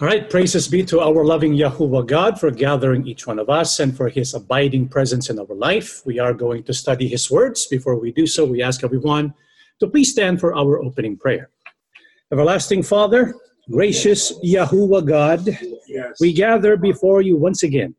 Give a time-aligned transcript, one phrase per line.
[0.00, 3.78] All right, praises be to our loving Yahuwah God for gathering each one of us
[3.78, 6.02] and for his abiding presence in our life.
[6.04, 7.66] We are going to study his words.
[7.66, 9.34] Before we do so, we ask everyone
[9.78, 11.48] to please stand for our opening prayer.
[12.32, 13.36] Everlasting Father,
[13.70, 15.56] gracious Yahuwah God,
[16.18, 17.94] we gather before you once again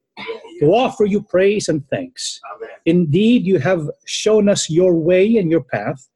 [0.60, 2.42] to offer you praise and thanks.
[2.86, 6.10] Indeed, you have shown us your way and your path.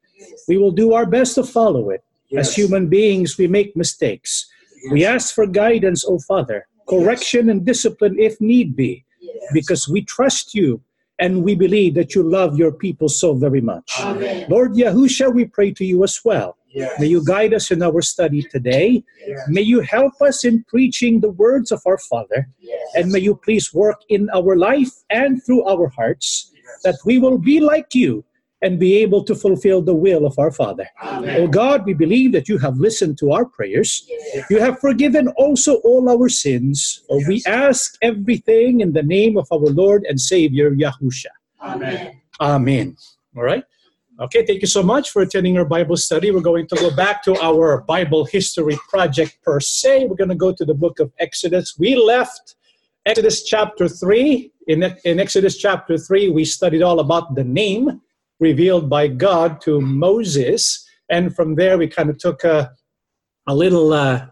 [0.49, 2.03] We will do our best to follow it.
[2.35, 4.45] As human beings, we make mistakes.
[4.91, 9.05] We ask for guidance, O Father, correction and discipline if need be,
[9.53, 10.81] because we trust you
[11.19, 13.91] and we believe that you love your people so very much.
[13.99, 14.45] Amen.
[14.49, 16.57] Lord Yahusha, we pray to you as well.
[16.71, 16.99] Yes.
[16.99, 19.03] May you guide us in our study today.
[19.27, 19.39] Yes.
[19.49, 22.47] May you help us in preaching the words of our Father.
[22.59, 22.79] Yes.
[22.95, 26.51] And may you please work in our life and through our hearts
[26.83, 28.23] that we will be like you
[28.61, 30.87] and be able to fulfill the will of our Father.
[31.01, 31.41] Amen.
[31.41, 34.05] Oh God, we believe that you have listened to our prayers.
[34.07, 34.45] Yes.
[34.49, 37.03] You have forgiven also all our sins.
[37.09, 41.31] Oh, we ask everything in the name of our Lord and Savior, Yahusha.
[41.61, 42.21] Amen.
[42.41, 42.97] Amen.
[43.35, 43.63] All right.
[44.19, 46.29] Okay, thank you so much for attending our Bible study.
[46.29, 50.07] We're going to go back to our Bible history project per se.
[50.07, 51.75] We're going to go to the book of Exodus.
[51.79, 52.55] We left
[53.05, 54.51] Exodus chapter 3.
[54.67, 58.01] In, in Exodus chapter 3, we studied all about the name
[58.39, 60.85] revealed by God to Moses.
[61.09, 62.71] And from there, we kind of took a,
[63.47, 64.27] a little uh,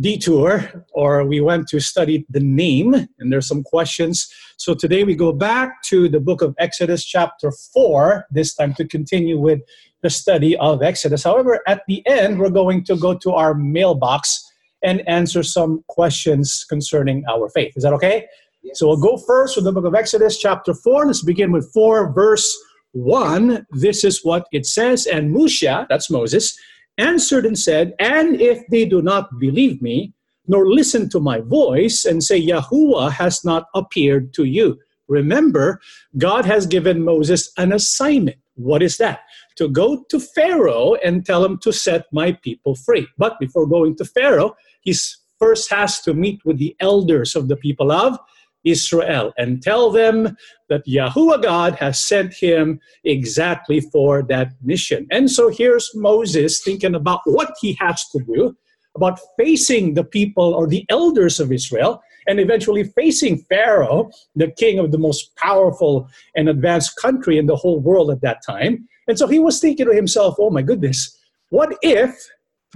[0.00, 2.94] detour, or we went to study the name.
[2.94, 7.50] And there's some questions so today we go back to the book of Exodus, chapter
[7.50, 9.60] 4, this time to continue with
[10.02, 11.24] the study of Exodus.
[11.24, 14.44] However, at the end, we're going to go to our mailbox
[14.84, 17.72] and answer some questions concerning our faith.
[17.74, 18.26] Is that okay?
[18.74, 21.06] So we'll go first with the book of Exodus, chapter 4.
[21.06, 22.54] Let's begin with 4, verse
[22.92, 23.66] 1.
[23.70, 25.06] This is what it says.
[25.06, 26.58] And Musha, that's Moses,
[26.98, 30.12] answered and said, And if they do not believe me,
[30.46, 34.78] nor listen to my voice and say, Yahuwah has not appeared to you.
[35.08, 35.80] Remember,
[36.18, 38.38] God has given Moses an assignment.
[38.54, 39.20] What is that?
[39.56, 43.08] To go to Pharaoh and tell him to set my people free.
[43.18, 44.94] But before going to Pharaoh, he
[45.38, 48.18] first has to meet with the elders of the people of
[48.64, 50.36] Israel and tell them
[50.68, 55.06] that Yahuwah God has sent him exactly for that mission.
[55.10, 58.56] And so here's Moses thinking about what he has to do
[58.96, 64.78] about facing the people or the elders of Israel and eventually facing Pharaoh, the king
[64.78, 68.86] of the most powerful and advanced country in the whole world at that time.
[69.08, 71.16] And so he was thinking to himself, oh my goodness,
[71.50, 72.16] what if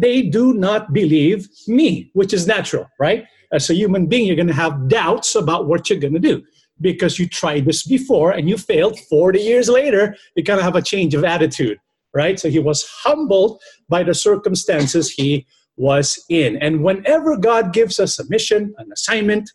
[0.00, 2.10] they do not believe me?
[2.14, 3.24] Which is natural, right?
[3.52, 6.42] As a human being, you're going to have doubts about what you're going to do
[6.80, 10.16] because you tried this before and you failed 40 years later.
[10.34, 11.78] You kind of have a change of attitude,
[12.12, 12.38] right?
[12.38, 15.46] So he was humbled by the circumstances he
[15.76, 16.56] was in.
[16.56, 19.50] And whenever God gives us a mission, an assignment,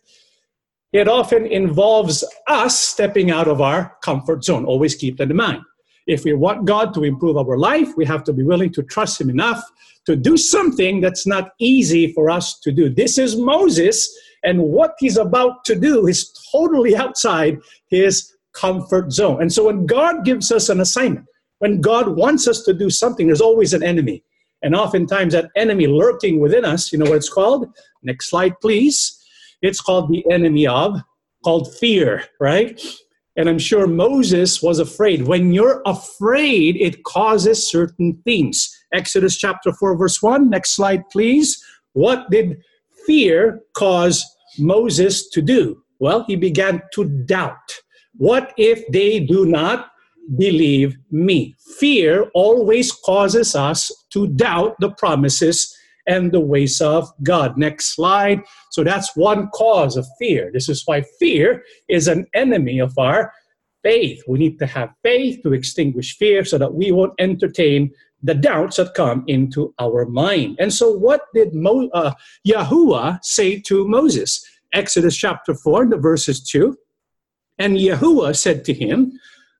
[0.92, 4.64] it often involves us stepping out of our comfort zone.
[4.64, 5.62] Always keep that in mind.
[6.06, 9.20] If we want God to improve our life, we have to be willing to trust
[9.20, 9.62] Him enough
[10.10, 12.90] to do something that's not easy for us to do.
[12.90, 14.12] This is Moses,
[14.42, 19.40] and what he's about to do is totally outside his comfort zone.
[19.40, 21.26] And so when God gives us an assignment,
[21.60, 24.24] when God wants us to do something, there's always an enemy.
[24.62, 27.68] And oftentimes, that enemy lurking within us, you know what it's called?
[28.02, 29.16] Next slide, please.
[29.62, 31.00] It's called the enemy of,
[31.44, 32.82] called fear, right?
[33.36, 35.28] And I'm sure Moses was afraid.
[35.28, 38.76] When you're afraid, it causes certain things.
[38.92, 40.50] Exodus chapter 4, verse 1.
[40.50, 41.62] Next slide, please.
[41.92, 42.60] What did
[43.06, 44.24] fear cause
[44.58, 45.82] Moses to do?
[45.98, 47.80] Well, he began to doubt.
[48.16, 49.90] What if they do not
[50.36, 51.54] believe me?
[51.78, 55.76] Fear always causes us to doubt the promises
[56.06, 57.56] and the ways of God.
[57.56, 58.42] Next slide.
[58.70, 60.50] So that's one cause of fear.
[60.52, 63.32] This is why fear is an enemy of our
[63.82, 64.22] faith.
[64.26, 68.76] We need to have faith to extinguish fear so that we won't entertain the doubts
[68.76, 70.56] that come into our mind.
[70.58, 72.12] And so, what did Mo, uh,
[72.46, 74.44] Yahuwah say to Moses?
[74.72, 76.76] Exodus chapter 4, the verses 2.
[77.58, 79.12] And Yahuwah said to him,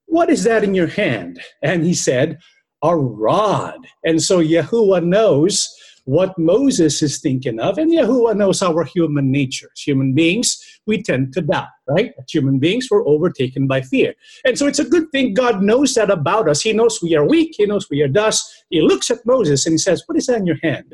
[0.06, 1.40] What is that in your hand?
[1.62, 2.38] And he said,
[2.82, 3.86] A rod.
[4.04, 5.74] And so, Yahuwah knows
[6.04, 9.68] what Moses is thinking of, and Yahuwah knows our human nature.
[9.72, 12.12] As human beings, we tend to doubt, right?
[12.30, 14.14] Human beings, we're overtaken by fear.
[14.44, 16.62] And so it's a good thing God knows that about us.
[16.62, 18.44] He knows we are weak, He knows we are dust.
[18.70, 20.92] He looks at Moses and he says, What is that in your hand?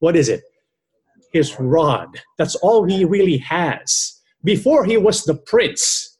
[0.00, 0.42] What is it?
[1.32, 2.08] His rod.
[2.38, 4.20] That's all he really has.
[4.42, 6.18] Before he was the prince.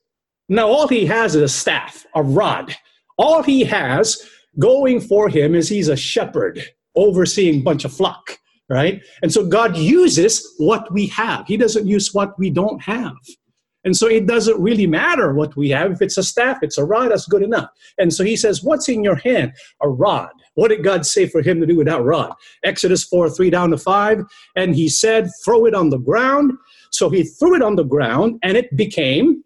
[0.49, 2.75] Now all he has is a staff, a rod.
[3.19, 4.21] All he has
[4.59, 6.63] going for him is he's a shepherd
[6.97, 8.40] overseeing a bunch of flock
[8.71, 9.03] right?
[9.23, 11.47] And so God uses what we have.
[11.47, 13.17] He doesn't use what we don't have.
[13.85, 15.91] And so it doesn't really matter what we have.
[15.91, 17.71] If it's a staff, it's a rod, that's good enough.
[17.99, 19.55] And so he says, What's in your hand?
[19.83, 20.31] A rod.
[20.55, 22.35] What did God say for him to do with that rod?
[22.63, 24.23] Exodus 4 3 down to 5.
[24.57, 26.53] And he said, Throw it on the ground.
[26.91, 29.45] So he threw it on the ground, and it became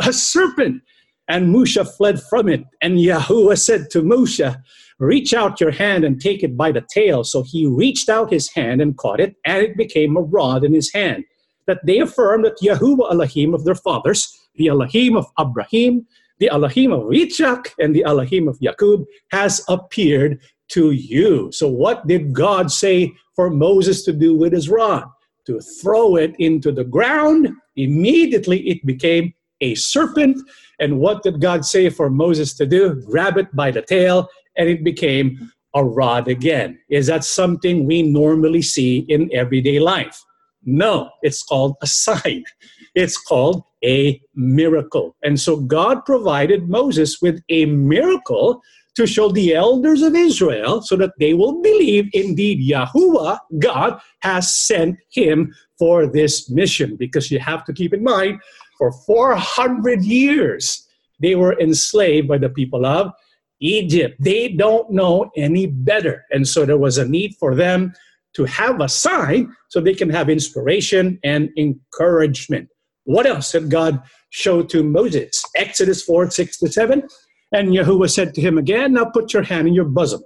[0.00, 0.82] a serpent.
[1.28, 2.64] And Musha fled from it.
[2.82, 4.62] And Yahuwah said to Musha,
[4.98, 7.22] Reach out your hand and take it by the tail.
[7.24, 10.74] So he reached out his hand and caught it, and it became a rod in
[10.74, 11.24] his hand
[11.68, 16.04] that they affirm that Yahuwah Elohim of their fathers, the Elohim of Abraham,
[16.38, 21.52] the Elohim of Yitzhak, and the Elohim of Jacob has appeared to you.
[21.52, 25.04] So, what did God say for Moses to do with his rod?
[25.46, 27.48] To throw it into the ground.
[27.76, 30.38] Immediately it became a serpent.
[30.80, 33.02] And what did God say for Moses to do?
[33.02, 34.28] Grab it by the tail,
[34.58, 36.78] and it became a rod again.
[36.90, 40.22] Is that something we normally see in everyday life?
[40.64, 42.44] No, it's called a sign.
[42.94, 45.14] It's called a miracle.
[45.22, 48.60] And so God provided Moses with a miracle
[48.96, 54.52] to show the elders of Israel so that they will believe indeed Yahuwah, God, has
[54.52, 56.96] sent him for this mission.
[56.96, 58.40] Because you have to keep in mind,
[58.78, 60.88] for 400 years,
[61.20, 63.12] they were enslaved by the people of
[63.60, 64.16] Egypt.
[64.20, 66.24] They don't know any better.
[66.30, 67.92] And so there was a need for them
[68.34, 72.68] to have a sign so they can have inspiration and encouragement.
[73.04, 75.42] What else did God show to Moses?
[75.56, 77.02] Exodus 4 6 to 7.
[77.52, 80.22] And Yahuwah said to him again, Now put your hand in your bosom.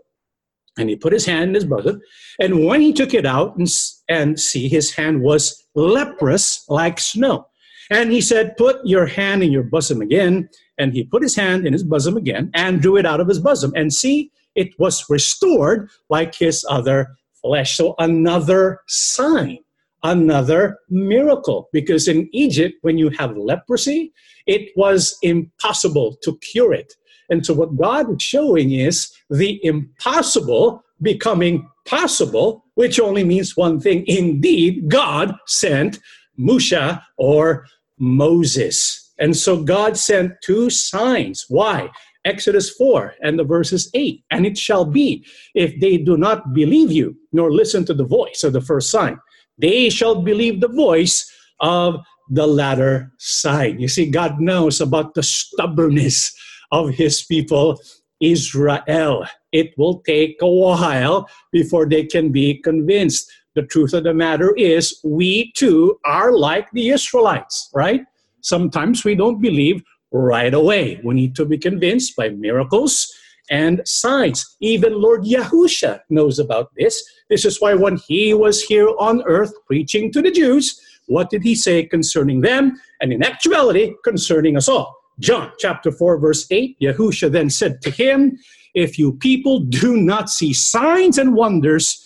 [0.79, 2.01] And he put his hand in his bosom.
[2.41, 3.69] And when he took it out and,
[4.09, 7.47] and see, his hand was leprous like snow.
[7.93, 10.49] And he said, Put your hand in your bosom again.
[10.79, 13.39] And he put his hand in his bosom again and drew it out of his
[13.39, 13.71] bosom.
[13.77, 17.77] And see, it was restored like his other flesh.
[17.77, 19.59] So another sign,
[20.03, 21.69] another miracle.
[21.71, 24.13] Because in Egypt, when you have leprosy,
[24.47, 26.95] it was impossible to cure it.
[27.29, 33.81] And so what God is showing is the impossible becoming possible, which only means one
[33.81, 34.05] thing.
[34.07, 35.99] Indeed, God sent
[36.39, 37.67] Musha or
[38.03, 39.13] Moses.
[39.21, 41.47] And so God sent two signs.
[41.49, 41.89] Why?
[42.25, 44.25] Exodus 4 and the verses 8.
[44.33, 48.43] And it shall be, if they do not believe you, nor listen to the voice
[48.43, 49.19] of the first sign,
[49.59, 51.97] they shall believe the voice of
[52.29, 53.79] the latter sign.
[53.79, 56.35] You see, God knows about the stubbornness
[56.73, 57.81] of his people,
[58.21, 59.27] Israel.
[59.53, 63.31] It will take a while before they can be convinced.
[63.55, 68.03] The truth of the matter is, we too are like the Israelites, right?
[68.41, 71.01] Sometimes we don't believe right away.
[71.05, 73.13] We need to be convinced by miracles
[73.51, 74.57] and signs.
[74.61, 77.03] Even Lord Yahusha knows about this.
[77.29, 81.43] This is why when he was here on earth preaching to the Jews, what did
[81.43, 82.81] he say concerning them?
[83.01, 84.97] And in actuality, concerning us all.
[85.19, 88.39] John chapter 4, verse 8, Yahusha then said to him,
[88.75, 92.02] If you people do not see signs and wonders,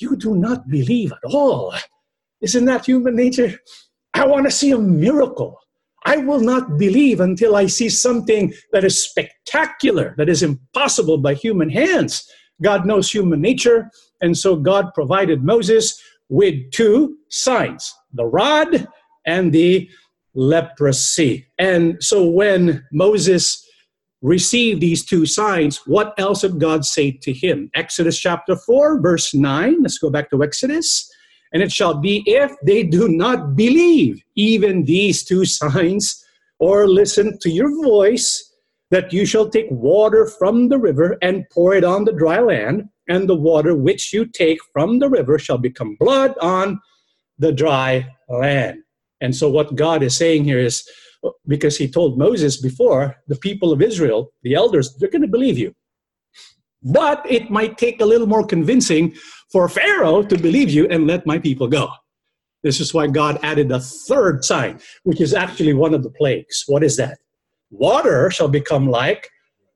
[0.00, 1.74] you do not believe at all.
[2.40, 3.58] Isn't that human nature?
[4.14, 5.58] I want to see a miracle.
[6.06, 11.34] I will not believe until I see something that is spectacular, that is impossible by
[11.34, 12.26] human hands.
[12.62, 13.90] God knows human nature,
[14.20, 18.86] and so God provided Moses with two signs the rod
[19.26, 19.88] and the
[20.34, 21.46] leprosy.
[21.58, 23.67] And so when Moses
[24.22, 27.70] received these two signs, what else did God say to him?
[27.74, 29.82] Exodus chapter 4, verse 9.
[29.82, 31.10] Let's go back to Exodus.
[31.52, 36.24] And it shall be if they do not believe even these two signs
[36.58, 38.44] or listen to your voice,
[38.90, 42.88] that you shall take water from the river and pour it on the dry land,
[43.08, 46.80] and the water which you take from the river shall become blood on
[47.38, 48.82] the dry land.
[49.20, 50.88] And so, what God is saying here is
[51.46, 55.58] because He told Moses before, the people of Israel, the elders, they're going to believe
[55.58, 55.74] you.
[56.82, 59.14] But it might take a little more convincing
[59.50, 61.88] for Pharaoh to believe you and let my people go.
[62.62, 66.64] This is why God added a third sign, which is actually one of the plagues.
[66.66, 67.18] What is that?
[67.70, 69.28] Water shall become like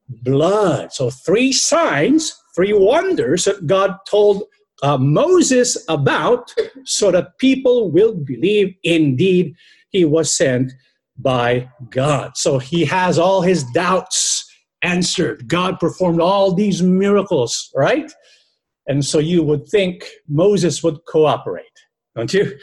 [0.09, 0.93] blood.
[0.93, 4.45] So, three signs, three wonders that God told
[4.83, 6.53] uh, Moses about
[6.85, 9.55] so that people will believe indeed
[9.91, 10.73] he was sent
[11.23, 12.37] by God.
[12.37, 14.49] So, he has all his doubts
[14.83, 15.49] answered.
[15.49, 18.13] God performed all these miracles, right?
[18.87, 21.65] And so you would think Moses would cooperate,
[22.17, 22.59] don't you?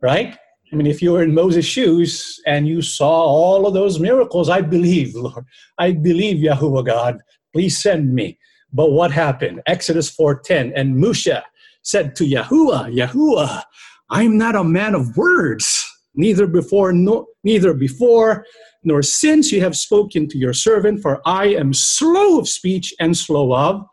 [0.00, 0.36] Right?
[0.72, 4.48] I mean, if you were in Moses' shoes and you saw all of those miracles,
[4.48, 5.44] I believe, Lord.
[5.78, 7.20] I believe, Yahuwah God.
[7.52, 8.38] Please send me.
[8.72, 9.60] But what happened?
[9.66, 11.44] Exodus 4.10, and Musha
[11.82, 13.62] said to Yahuwah, Yahuwah,
[14.08, 18.44] I'm not a man of words, neither before no, neither before
[18.84, 23.16] nor since you have spoken to your servant, for I am slow of speech and
[23.16, 23.84] slow of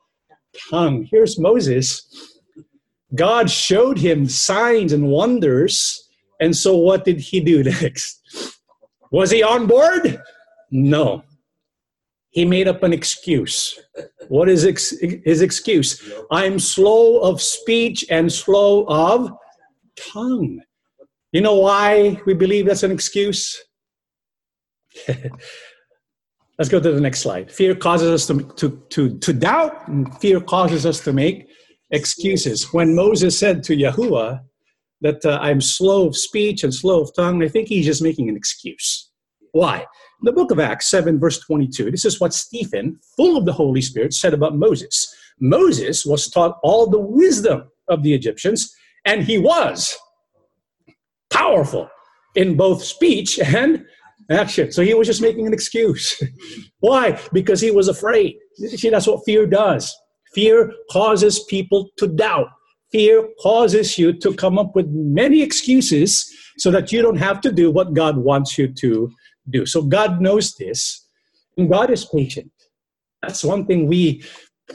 [0.70, 1.08] tongue.
[1.10, 2.06] Here's Moses.
[3.16, 6.08] God showed him signs and wonders.
[6.40, 8.22] And so, what did he do next?
[9.12, 10.22] Was he on board?
[10.72, 11.24] No.
[12.32, 13.80] He made up an excuse.
[14.28, 16.12] What is ex- his excuse?
[16.32, 19.32] I'm slow of speech and slow of
[19.98, 20.62] tongue.
[21.32, 23.56] You know why we believe that's an excuse?
[26.58, 27.52] Let's go to the next slide.
[27.52, 31.48] Fear causes us to, to, to, to doubt, and fear causes us to make
[31.92, 32.74] excuses.
[32.74, 34.42] When Moses said to Yahuwah
[35.02, 38.28] that uh, I'm slow of speech and slow of tongue, I think he's just making
[38.28, 39.10] an excuse.
[39.52, 39.78] Why?
[39.78, 43.54] In the book of Acts 7, verse 22, this is what Stephen, full of the
[43.54, 45.16] Holy Spirit, said about Moses.
[45.40, 49.98] Moses was taught all the wisdom of the Egyptians, and he was
[51.30, 51.90] powerful
[52.36, 53.86] in both speech and
[54.30, 54.72] action.
[54.72, 56.22] So he was just making an excuse.
[56.80, 57.20] Why?
[57.34, 58.36] Because he was afraid.
[58.56, 59.96] See, that's what fear does.
[60.34, 62.48] Fear causes people to doubt.
[62.92, 67.52] Fear causes you to come up with many excuses so that you don't have to
[67.52, 69.12] do what God wants you to
[69.50, 69.66] do.
[69.66, 71.06] So God knows this,
[71.58, 72.52] and God is patient.
[73.22, 74.24] That's one thing we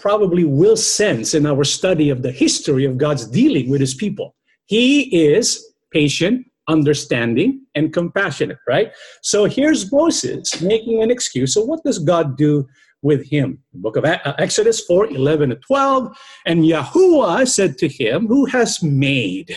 [0.01, 4.35] probably will sense in our study of the history of God's dealing with his people.
[4.67, 8.93] He is patient, understanding, and compassionate, right?
[9.23, 11.55] So here's Moses making an excuse.
[11.55, 12.67] So what does God do
[13.03, 13.59] with him?
[13.73, 16.17] The book of Exodus 4 11 to 12.
[16.47, 19.57] And Yahuwah said to him, Who has made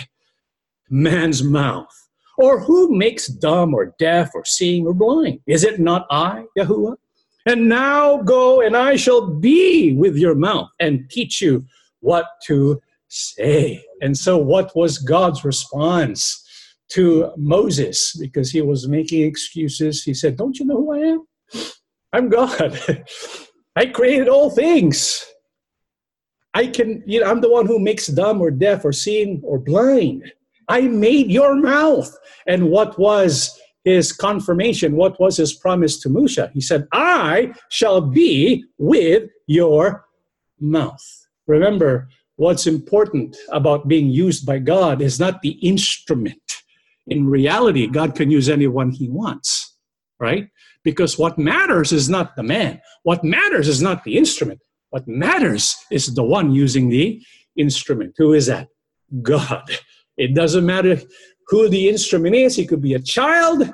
[0.90, 1.94] man's mouth?
[2.38, 5.40] Or who makes dumb or deaf or seeing or blind?
[5.48, 6.98] Is it not I, Yahuwah?
[7.48, 11.66] And now go, and I shall be with your mouth and teach you
[12.02, 13.84] what to say.
[14.02, 16.44] And so, what was God's response?
[16.90, 20.04] to Moses because he was making excuses.
[20.04, 21.28] He said, Don't you know who I am?
[22.14, 22.80] I'm God.
[23.76, 25.24] I created all things.
[26.54, 29.60] I can, you know, I'm the one who makes dumb or deaf or seeing or
[29.60, 30.32] blind.
[30.68, 32.12] I made your mouth.
[32.48, 34.96] And what was his confirmation?
[34.96, 36.50] What was his promise to Musha?
[36.54, 40.06] He said, I shall be with your
[40.60, 41.06] mouth.
[41.46, 46.42] Remember, what's important about being used by God is not the instrument
[47.08, 49.78] in reality, God can use anyone he wants,
[50.20, 50.50] right?
[50.84, 52.82] Because what matters is not the man.
[53.04, 54.60] What matters is not the instrument.
[54.90, 57.22] What matters is the one using the
[57.56, 58.16] instrument.
[58.18, 58.68] Who is that?
[59.22, 59.70] God.
[60.18, 61.00] It doesn't matter
[61.48, 62.56] who the instrument is.
[62.56, 63.70] He could be a child.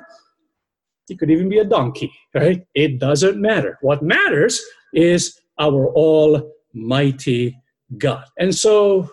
[1.08, 2.64] He could even be a donkey, right?
[2.74, 3.78] It doesn't matter.
[3.82, 7.56] What matters is our almighty
[7.98, 8.24] God.
[8.38, 9.10] And so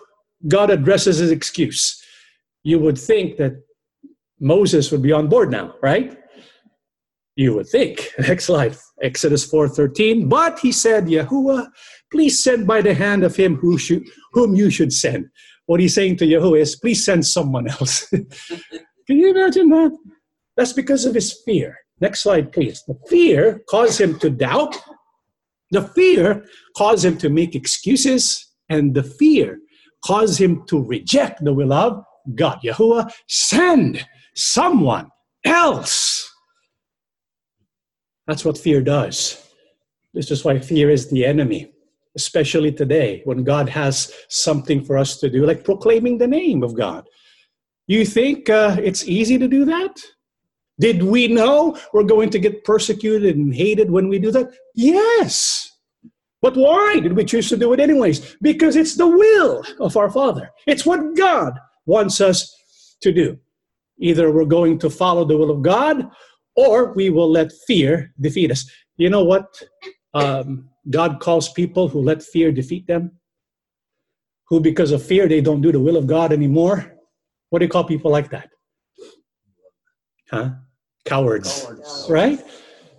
[0.48, 2.02] God addresses his excuse.
[2.62, 3.52] You would think that
[4.40, 6.18] Moses would be on board now, right?
[7.36, 8.10] You would think.
[8.18, 8.76] Next slide.
[9.02, 10.28] Exodus 4.13.
[10.28, 11.68] But he said, Yahuwah,
[12.10, 15.26] please send by the hand of him who should, whom you should send.
[15.66, 18.06] What he's saying to Yahuwah is, please send someone else.
[19.06, 19.96] Can you imagine that?
[20.56, 21.78] That's because of his fear.
[22.00, 22.82] Next slide, please.
[22.86, 24.76] The fear caused him to doubt.
[25.70, 26.44] The fear
[26.76, 28.51] caused him to make excuses.
[28.72, 29.58] And the fear
[30.04, 32.60] caused him to reject the will of God.
[32.64, 35.08] Yahuwah, send someone
[35.44, 36.30] else.
[38.26, 39.46] That's what fear does.
[40.14, 41.72] This is why fear is the enemy,
[42.16, 46.74] especially today when God has something for us to do, like proclaiming the name of
[46.74, 47.06] God.
[47.86, 50.00] You think uh, it's easy to do that?
[50.80, 54.50] Did we know we're going to get persecuted and hated when we do that?
[54.74, 55.71] Yes.
[56.42, 58.36] But why did we choose to do it anyways?
[58.42, 60.50] Because it's the will of our Father.
[60.66, 62.52] It's what God wants us
[63.00, 63.38] to do.
[63.98, 66.10] Either we're going to follow the will of God
[66.56, 68.68] or we will let fear defeat us.
[68.96, 69.62] You know what
[70.14, 73.12] um, God calls people who let fear defeat them?
[74.48, 76.92] Who, because of fear, they don't do the will of God anymore?
[77.50, 78.50] What do you call people like that?
[80.30, 80.50] Huh?
[81.04, 82.06] Cowards, Cowards.
[82.08, 82.40] right?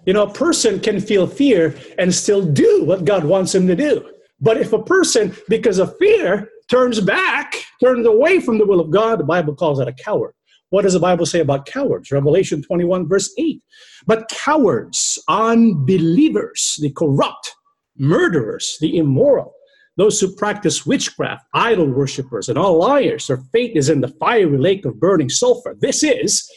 [0.05, 3.75] You know, a person can feel fear and still do what God wants him to
[3.75, 4.09] do.
[4.39, 8.91] But if a person, because of fear, turns back, turns away from the will of
[8.91, 10.33] God, the Bible calls that a coward.
[10.69, 12.11] What does the Bible say about cowards?
[12.11, 13.61] Revelation 21, verse 8.
[14.05, 17.53] But cowards, unbelievers, the corrupt,
[17.97, 19.53] murderers, the immoral,
[19.97, 24.57] those who practice witchcraft, idol worshippers, and all liars, their fate is in the fiery
[24.57, 25.75] lake of burning sulfur.
[25.79, 26.49] This is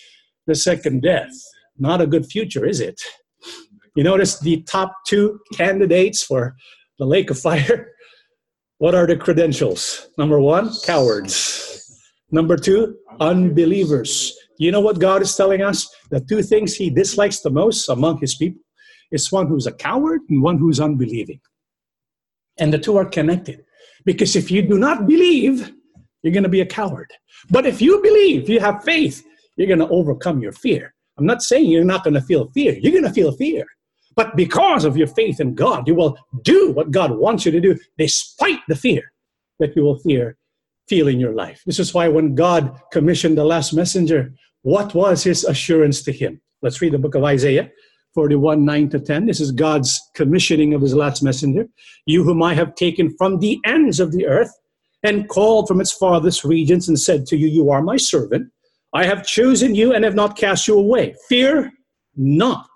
[0.46, 1.30] the second death.
[1.78, 3.00] Not a good future, is it?
[3.96, 6.54] You notice the top two candidates for
[6.98, 7.92] the lake of fire?
[8.78, 10.10] What are the credentials?
[10.18, 11.98] Number one, cowards.
[12.30, 14.36] Number two, unbelievers.
[14.58, 15.88] You know what God is telling us?
[16.10, 18.60] The two things He dislikes the most among His people
[19.10, 21.40] is one who's a coward and one who's unbelieving.
[22.58, 23.64] And the two are connected.
[24.04, 25.72] Because if you do not believe,
[26.22, 27.10] you're going to be a coward.
[27.48, 29.24] But if you believe, you have faith,
[29.56, 30.92] you're going to overcome your fear.
[31.16, 32.74] I'm not saying you're not going to feel fear.
[32.74, 33.64] You're going to feel fear.
[34.16, 37.60] But because of your faith in God, you will do what God wants you to
[37.60, 39.12] do despite the fear
[39.58, 40.36] that you will fear
[40.88, 41.62] feel in your life.
[41.66, 44.32] This is why when God commissioned the last messenger,
[44.62, 46.40] what was his assurance to him?
[46.62, 47.70] Let's read the book of Isaiah
[48.14, 49.26] 41 9 to 10.
[49.26, 51.66] This is God's commissioning of his last messenger.
[52.06, 54.52] You whom I have taken from the ends of the earth
[55.02, 58.50] and called from its farthest regions and said to you, You are my servant.
[58.94, 61.14] I have chosen you and have not cast you away.
[61.28, 61.72] Fear
[62.16, 62.68] not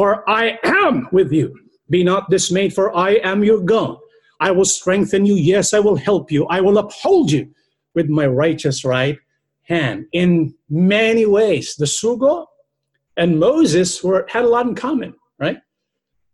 [0.00, 1.54] for I am with you.
[1.90, 3.98] Be not dismayed, for I am your God.
[4.40, 5.34] I will strengthen you.
[5.34, 6.46] Yes, I will help you.
[6.46, 7.50] I will uphold you
[7.94, 9.18] with my righteous right
[9.64, 10.06] hand.
[10.12, 12.46] In many ways, the Sugo
[13.18, 15.58] and Moses were, had a lot in common, right?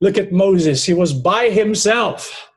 [0.01, 0.85] Look at Moses.
[0.85, 2.49] He was by himself.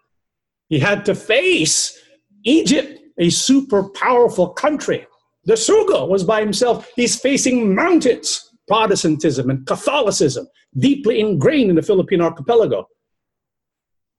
[0.67, 1.99] He had to face
[2.43, 5.07] Egypt, a super powerful country.
[5.45, 6.87] The Sugo was by himself.
[6.95, 8.48] He's facing mountains.
[8.69, 10.47] Protestantism and Catholicism
[10.77, 12.87] deeply ingrained in the Philippine archipelago.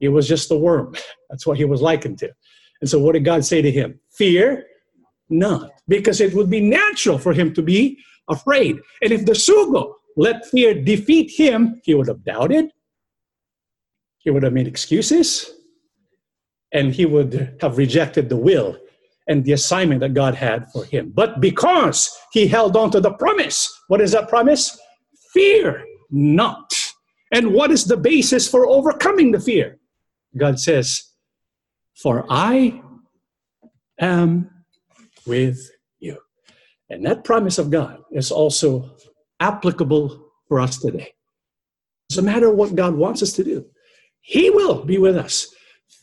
[0.00, 0.94] He was just a worm.
[1.30, 2.30] That's what he was likened to.
[2.80, 4.00] And so, what did God say to him?
[4.10, 4.66] Fear
[5.28, 7.96] not, because it would be natural for him to be
[8.28, 8.76] afraid.
[9.02, 12.72] And if the Sugo let fear defeat him, he would have doubted,
[14.18, 15.52] he would have made excuses,
[16.72, 18.76] and he would have rejected the will
[19.30, 21.12] and the assignment that God had for him.
[21.14, 24.76] But because he held on to the promise, what is that promise?
[25.32, 26.74] Fear not.
[27.32, 29.78] And what is the basis for overcoming the fear?
[30.36, 31.04] God says,
[31.94, 32.82] For I
[34.00, 34.50] am
[35.24, 35.60] with
[36.00, 36.18] you.
[36.88, 38.96] And that promise of God is also
[39.38, 41.14] applicable for us today.
[42.08, 43.64] It's a matter of what God wants us to do.
[44.22, 45.46] He will be with us.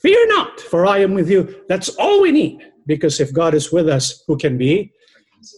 [0.02, 1.66] Fear not, for I am with you.
[1.68, 2.62] That's all we need.
[2.88, 4.92] Because if God is with us, who can be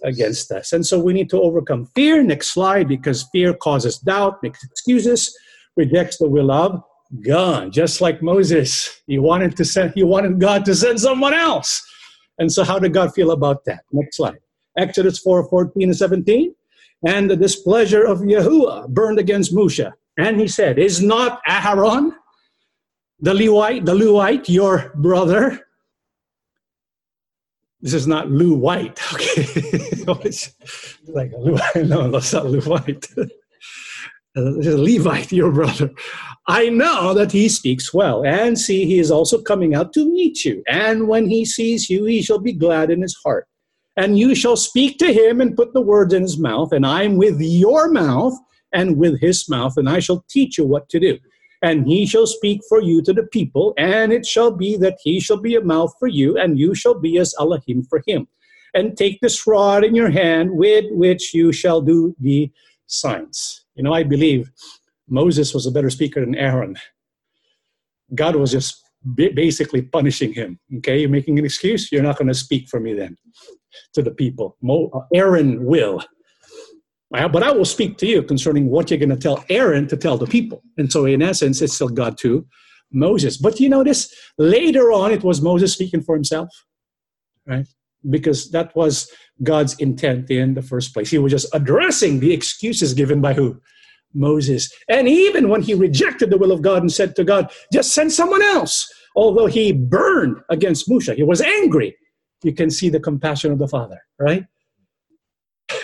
[0.04, 0.74] against us?
[0.74, 2.22] And so we need to overcome fear.
[2.22, 5.34] Next slide, because fear causes doubt, makes excuses,
[5.78, 6.84] rejects the will of
[7.22, 7.72] God.
[7.72, 11.82] Just like Moses, he wanted to send, he wanted God to send someone else.
[12.40, 13.84] And so, how did God feel about that?
[13.92, 14.40] Next slide.
[14.78, 16.56] Exodus 4 14 and 17.
[17.08, 19.94] And the displeasure of Yahuwah burned against Musha.
[20.18, 22.12] And he said, Is not Aharon,
[23.20, 25.62] the Levite, the Levite, your brother?
[27.82, 29.44] This is not Lou White, okay?
[30.26, 30.54] it's
[31.08, 33.08] like Lou, no, that's not Lou White.
[34.36, 35.90] Uh, this is Levite, your brother.
[36.48, 40.44] I know that he speaks well, and see, he is also coming out to meet
[40.46, 40.62] you.
[40.68, 43.48] And when he sees you, he shall be glad in his heart.
[43.96, 47.04] And you shall speak to him and put the words in his mouth, and I
[47.04, 48.34] am with your mouth
[48.74, 51.18] and with his mouth, and I shall teach you what to do
[51.62, 55.20] and he shall speak for you to the people, and it shall be that he
[55.20, 58.28] shall be a mouth for you, and you shall be as Elohim for him.
[58.74, 62.52] And take this rod in your hand with which you shall do the
[62.88, 63.66] signs.
[63.76, 64.52] You know, I believe
[65.08, 66.78] Moses was a better speaker than Aaron.
[68.14, 68.84] God was just
[69.16, 70.60] basically punishing him.
[70.78, 73.18] Okay, you're making an excuse, you're not going to speak for me then
[73.94, 74.58] to the people.
[74.62, 76.04] Mo- Aaron will.
[77.14, 79.98] Uh, but I will speak to you concerning what you're going to tell Aaron to
[79.98, 80.62] tell the people.
[80.78, 82.46] And so, in essence, it's still God to
[82.92, 83.38] Moses.
[83.38, 86.50] But you notice later on, it was Moses speaking for himself,
[87.48, 87.68] right?
[88.10, 89.12] Because that was
[89.44, 91.10] God's intent in the first place.
[91.10, 93.60] He was just addressing the excuses given by who?
[94.14, 94.72] Moses.
[94.88, 98.12] And even when he rejected the will of God and said to God, just send
[98.12, 101.96] someone else, although he burned against Musha, he was angry.
[102.44, 104.46] You can see the compassion of the Father, right?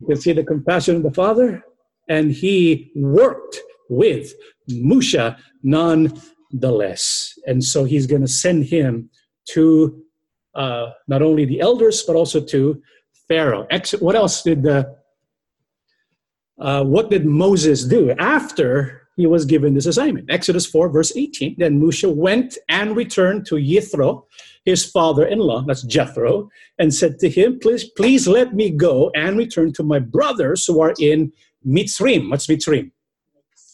[0.00, 1.62] You can see the compassion of the Father,
[2.08, 3.58] and he worked
[3.90, 4.32] with
[4.68, 7.32] Musha nonetheless.
[7.46, 9.10] And so he's going to send him
[9.50, 10.02] to
[10.54, 12.82] uh, not only the elders, but also to
[13.28, 13.66] Pharaoh.
[14.00, 14.96] What else did the,
[16.60, 20.30] uh, what did Moses do after he was given this assignment?
[20.30, 21.56] Exodus 4, verse 18.
[21.58, 24.22] Then Musha went and returned to Yithro,
[24.64, 29.72] his father-in-law, that's Jethro, and said to him, please, please let me go and return
[29.74, 31.32] to my brothers who are in
[31.66, 32.30] Mitzrim.
[32.30, 32.92] What's Mitzrim?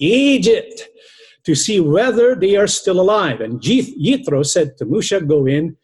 [0.01, 0.89] Egypt,
[1.45, 3.41] to see whether they are still alive.
[3.41, 5.77] And Jethro said to Musha, go in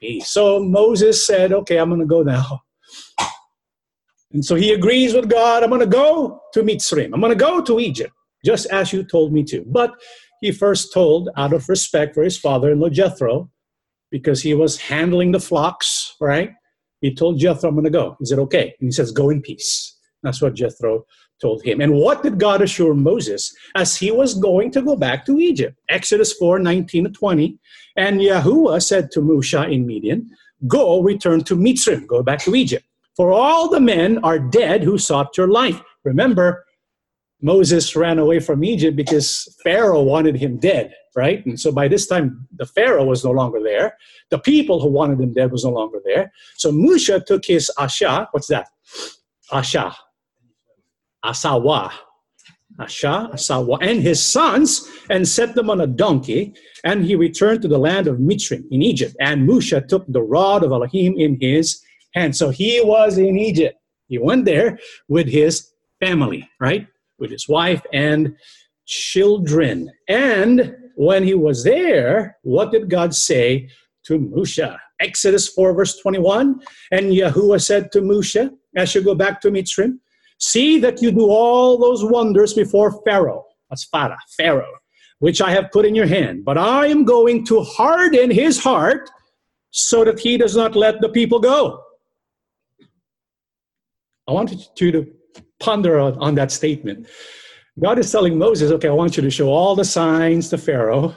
[0.00, 0.28] peace.
[0.28, 2.60] So Moses said, okay, I'm going to go now.
[4.32, 7.14] And so he agrees with God, I'm going to go to Mitzrim.
[7.14, 8.12] I'm going to go to Egypt,
[8.46, 9.64] just as you told me to.
[9.66, 9.92] But
[10.40, 13.50] he first told, out of respect for his father-in-law Jethro,
[14.10, 16.52] because he was handling the flocks, right?
[17.00, 18.16] He told Jethro, I'm going to go.
[18.20, 18.74] He said, okay.
[18.80, 19.96] And he says, go in peace.
[20.22, 21.04] That's what Jethro
[21.40, 21.80] told him.
[21.80, 25.78] And what did God assure Moses as he was going to go back to Egypt?
[25.88, 27.58] Exodus 4 19 to 20.
[27.96, 30.30] And Yahuwah said to Musha in Midian,
[30.66, 32.84] Go, return to Mitzrayim, go back to Egypt.
[33.16, 35.80] For all the men are dead who sought your life.
[36.04, 36.65] Remember,
[37.42, 41.44] Moses ran away from Egypt because Pharaoh wanted him dead, right?
[41.44, 43.96] And so by this time, the Pharaoh was no longer there.
[44.30, 46.32] The people who wanted him dead was no longer there.
[46.56, 48.68] So Musha took his Asha, what's that?
[49.52, 49.94] Asha,
[51.24, 51.92] Asawa,
[52.80, 57.68] Asha, Asawa, and his sons, and set them on a donkey, and he returned to
[57.68, 59.14] the land of Mitzrayim in Egypt.
[59.20, 61.82] And Musha took the rod of Elohim in his
[62.14, 62.34] hand.
[62.34, 63.78] So he was in Egypt.
[64.08, 65.70] He went there with his
[66.00, 66.86] family, right?
[67.18, 68.36] With his wife and
[68.86, 69.90] children.
[70.08, 73.68] And when he was there, what did God say
[74.04, 74.80] to Musha?
[75.00, 76.60] Exodus 4, verse 21.
[76.90, 79.98] And Yahuwah said to Musha, as you go back to Mitzrayim,
[80.38, 83.44] see that you do all those wonders before Pharaoh.
[83.70, 84.74] That's Farah, Pharaoh,
[85.18, 86.44] which I have put in your hand.
[86.44, 89.10] But I am going to harden his heart
[89.70, 91.82] so that he does not let the people go.
[94.28, 94.50] I want
[94.80, 95.06] you to
[95.66, 97.08] ponder on, on that statement.
[97.78, 101.12] God is telling Moses, okay, I want you to show all the signs to Pharaoh,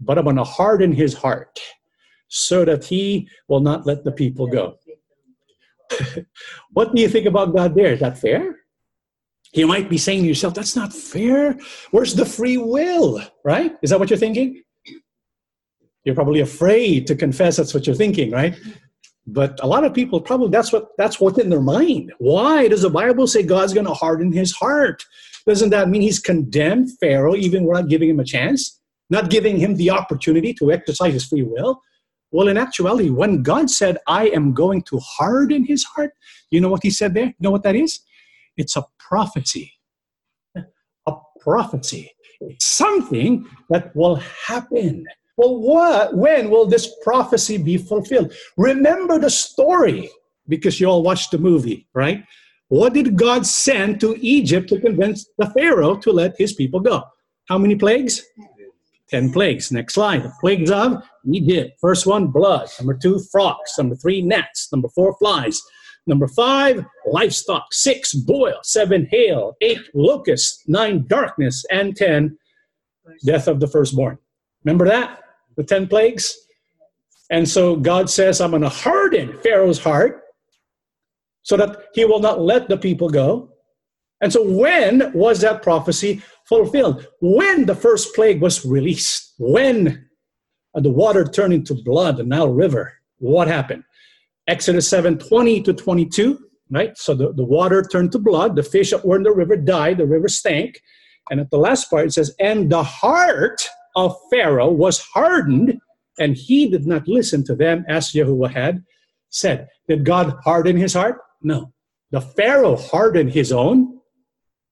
[0.00, 1.60] but I'm going to harden his heart
[2.26, 4.76] so that he will not let the people go.
[6.72, 7.92] what do you think about God there?
[7.92, 8.56] Is that fair?
[9.54, 11.56] You might be saying to yourself, that's not fair.
[11.92, 13.22] Where's the free will?
[13.44, 13.72] Right?
[13.80, 14.62] Is that what you're thinking?
[16.04, 18.54] You're probably afraid to confess that's what you're thinking, right?
[19.30, 22.12] But a lot of people probably that's what that's what's in their mind.
[22.18, 25.04] Why does the Bible say God's going to harden his heart?
[25.46, 28.80] Doesn't that mean he's condemned Pharaoh even without giving him a chance?
[29.10, 31.82] Not giving him the opportunity to exercise his free will?
[32.30, 36.10] Well, in actuality, when God said, I am going to harden his heart,
[36.50, 37.26] you know what he said there?
[37.26, 38.00] You know what that is?
[38.56, 39.72] It's a prophecy.
[40.54, 42.12] A prophecy.
[42.40, 45.04] It's something that will happen.
[45.38, 48.32] Well, what, when will this prophecy be fulfilled?
[48.56, 50.10] Remember the story
[50.48, 52.24] because you all watched the movie, right?
[52.66, 57.04] What did God send to Egypt to convince the Pharaoh to let his people go?
[57.48, 58.26] How many plagues?
[59.08, 59.70] Ten plagues.
[59.70, 60.24] Next slide.
[60.24, 61.78] The plagues of Egypt.
[61.80, 62.68] First one, blood.
[62.80, 63.72] Number two, frogs.
[63.78, 64.68] Number three, gnats.
[64.72, 65.62] Number four, flies.
[66.08, 67.72] Number five, livestock.
[67.72, 68.58] Six, boil.
[68.64, 69.56] Seven, hail.
[69.60, 70.64] Eight, locusts.
[70.66, 71.64] Nine, darkness.
[71.70, 72.36] And ten,
[73.24, 74.18] death of the firstborn.
[74.64, 75.20] Remember that?
[75.58, 76.34] The 10 plagues.
[77.30, 80.22] And so God says, I'm going to harden Pharaoh's heart
[81.42, 83.50] so that he will not let the people go.
[84.20, 87.06] And so, when was that prophecy fulfilled?
[87.20, 90.08] When the first plague was released, when
[90.74, 93.84] uh, the water turned into blood, the Nile River, what happened?
[94.48, 96.38] Exodus 7 20 to 22,
[96.70, 96.96] right?
[96.98, 99.98] So the, the water turned to blood, the fish that were in the river died,
[99.98, 100.80] the river stank.
[101.30, 103.68] And at the last part, it says, And the heart
[103.98, 105.78] of Pharaoh was hardened,
[106.18, 108.84] and he did not listen to them as Jehovah had
[109.30, 109.68] said.
[109.88, 111.18] Did God harden his heart?
[111.42, 111.72] No.
[112.10, 114.00] The Pharaoh hardened his own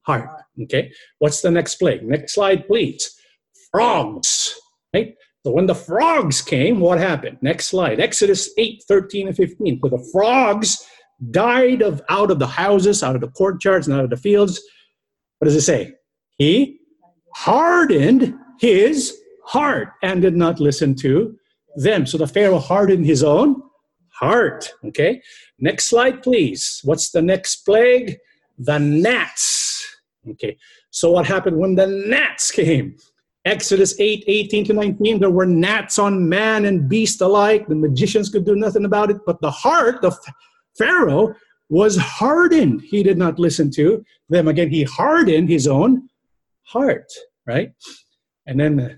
[0.03, 0.31] heart.
[0.62, 0.93] Okay.
[1.19, 2.03] What's the next plague?
[2.03, 3.15] Next slide, please.
[3.71, 4.55] Frogs.
[4.95, 5.15] Right?
[5.45, 7.39] So when the frogs came, what happened?
[7.43, 8.01] Next slide.
[8.01, 9.81] Exodus 8, 13, and 15.
[9.83, 10.87] So the frogs
[11.31, 14.61] died of out of the houses, out of the courtyards, and out of the fields.
[15.39, 15.95] What does it say?
[16.39, 16.79] He
[17.35, 21.37] hardened his heart and did not listen to
[21.77, 22.07] them.
[22.07, 23.62] So the Pharaoh hardened his own
[24.09, 24.71] heart.
[24.85, 25.21] Okay.
[25.59, 26.81] Next slide, please.
[26.85, 28.16] What's the next plague?
[28.59, 29.85] The gnats.
[30.31, 30.57] Okay.
[30.90, 32.97] So what happened when the gnats came?
[33.45, 37.69] Exodus 8, 18 to 19, there were gnats on man and beast alike.
[37.69, 40.19] The magicians could do nothing about it, but the heart of
[40.77, 41.33] Pharaoh
[41.69, 42.81] was hardened.
[42.83, 44.49] He did not listen to them.
[44.49, 46.09] Again, he hardened his own
[46.64, 47.07] heart,
[47.47, 47.73] right?
[48.46, 48.94] And then uh,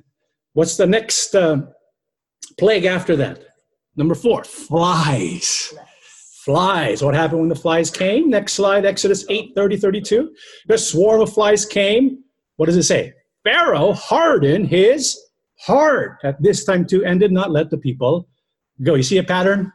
[0.52, 1.62] what's the next uh,
[2.58, 3.44] plague after that?
[3.96, 5.74] Number four, flies.
[6.44, 7.02] Flies.
[7.02, 8.30] What happened when the flies came?
[8.30, 10.34] Next slide, Exodus 8 30, 32.
[10.66, 12.22] The swarm of flies came.
[12.56, 13.12] What does it say?
[13.44, 15.18] Pharaoh hardened his
[15.61, 18.28] heart at this time too and did not let the people
[18.82, 18.94] go.
[18.94, 19.72] You see a pattern?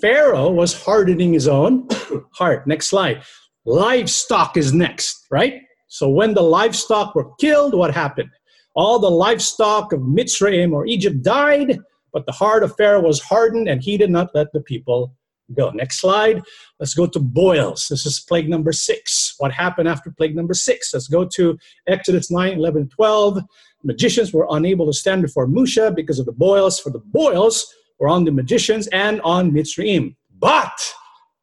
[0.00, 1.88] Pharaoh was hardening his own
[2.34, 2.66] heart.
[2.66, 3.22] Next slide.
[3.64, 5.62] Livestock is next, right?
[5.88, 8.30] So when the livestock were killed, what happened?
[8.74, 11.78] All the livestock of Mitzrayim or Egypt died,
[12.12, 15.14] but the heart of Pharaoh was hardened and he did not let the people
[15.52, 15.70] go.
[15.70, 16.42] Next slide.
[16.80, 17.88] Let's go to boils.
[17.88, 19.34] This is plague number six.
[19.38, 20.92] What happened after plague number six?
[20.92, 23.42] Let's go to Exodus 9, 11, 12.
[23.82, 28.08] magicians were unable to stand before Musha because of the boils, for the boils were
[28.08, 30.16] on the magicians and on Mitzrayim.
[30.38, 30.94] But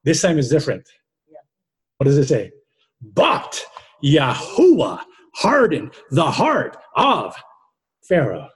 [0.03, 0.87] this time is different.
[1.97, 2.51] What does it say?
[3.13, 3.63] But
[4.03, 5.01] Yahuwah
[5.35, 7.35] hardened the heart of
[8.07, 8.49] Pharaoh.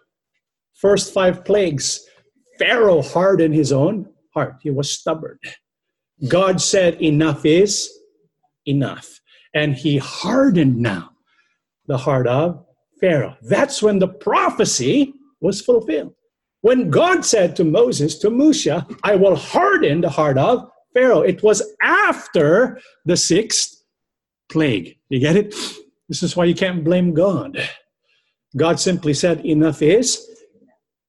[0.73, 2.05] First five plagues,
[2.59, 4.55] Pharaoh hardened his own heart.
[4.61, 5.39] He was stubborn.
[6.27, 7.89] God said, Enough is
[8.65, 9.19] enough.
[9.53, 11.11] And he hardened now
[11.87, 12.65] the heart of
[12.99, 13.37] Pharaoh.
[13.41, 16.13] That's when the prophecy was fulfilled.
[16.61, 21.21] When God said to Moses, to Musha, I will harden the heart of Pharaoh.
[21.21, 23.83] It was after the sixth
[24.49, 24.97] plague.
[25.09, 25.53] You get it?
[26.09, 27.57] This is why you can't blame God.
[28.57, 30.25] God simply said, Enough is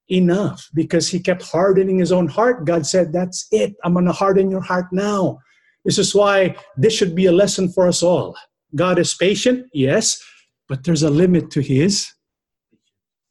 [0.09, 2.65] enough because he kept hardening his own heart.
[2.65, 3.75] God said, That's it.
[3.85, 5.39] I'm going to harden your heart now.
[5.85, 8.37] This is why this should be a lesson for us all.
[8.75, 10.21] God is patient, yes,
[10.69, 12.11] but there's a limit to his.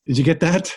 [0.05, 0.73] Did you get that?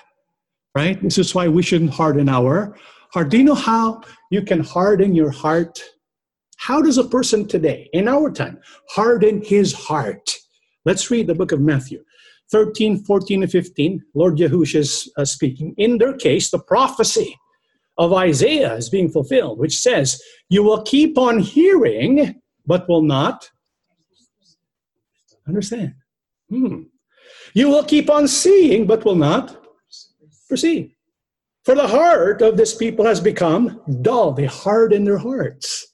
[0.75, 1.01] Right?
[1.01, 2.77] This is why we shouldn't harden our
[3.13, 3.31] heart.
[3.31, 5.81] Do you know how you can harden your heart?
[6.57, 8.59] How does a person today, in our time,
[8.91, 10.29] harden his heart?
[10.85, 12.03] Let's read the book of Matthew
[12.51, 14.03] 13, 14, and 15.
[14.15, 15.75] Lord Yahushua is uh, speaking.
[15.77, 17.37] In their case, the prophecy
[17.99, 23.51] of Isaiah is being fulfilled, which says, You will keep on hearing, but will not
[25.47, 25.95] understand.
[26.49, 26.83] Hmm.
[27.55, 29.65] You will keep on seeing, but will not
[30.49, 30.93] perceive.
[31.65, 34.33] For the heart of this people has become dull.
[34.33, 35.87] They harden their hearts.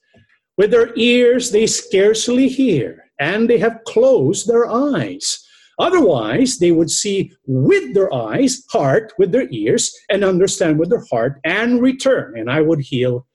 [0.56, 5.43] With their ears they scarcely hear, and they have closed their eyes.
[5.78, 11.04] Otherwise, they would see with their eyes, heart with their ears, and understand with their
[11.10, 13.26] heart, and return, and I would heal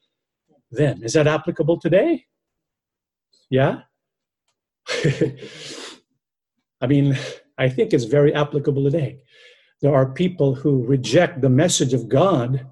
[0.71, 1.03] them.
[1.03, 2.25] Is that applicable today?
[3.49, 3.81] Yeah?
[6.81, 7.17] I mean,
[7.57, 9.19] I think it's very applicable today.
[9.81, 12.65] There are people who reject the message of God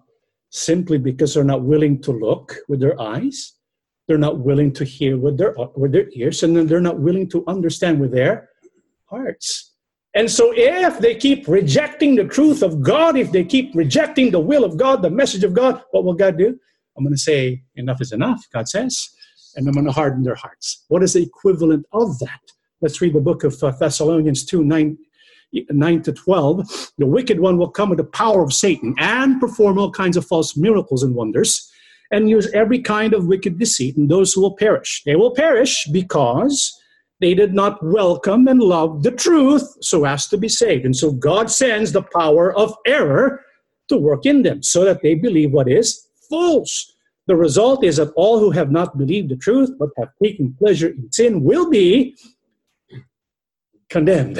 [0.49, 3.57] simply because they're not willing to look with their eyes
[4.07, 7.29] they're not willing to hear with their, with their ears, and then they're not willing
[7.29, 8.49] to understand with their
[9.09, 9.73] hearts.
[10.13, 14.39] And so, if they keep rejecting the truth of God, if they keep rejecting the
[14.39, 16.57] will of God, the message of God, what will God do?
[16.97, 19.09] I'm going to say, enough is enough, God says,
[19.55, 20.85] and I'm going to harden their hearts.
[20.87, 22.39] What is the equivalent of that?
[22.81, 24.97] Let's read the book of uh, Thessalonians 2 9,
[25.69, 26.91] 9 to 12.
[26.97, 30.25] The wicked one will come with the power of Satan and perform all kinds of
[30.25, 31.71] false miracles and wonders
[32.11, 35.03] and use every kind of wicked deceit and those who will perish.
[35.05, 36.79] They will perish because
[37.19, 40.85] they did not welcome and love the truth so as to be saved.
[40.85, 43.43] And so God sends the power of error
[43.89, 46.93] to work in them so that they believe what is false.
[47.25, 50.89] The result is that all who have not believed the truth but have taken pleasure
[50.89, 52.15] in sin will be
[53.89, 54.39] condemned.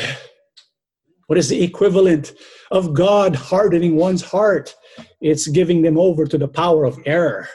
[1.28, 2.34] What is the equivalent
[2.72, 4.74] of God hardening one's heart?
[5.20, 7.50] It's giving them over to the power of error.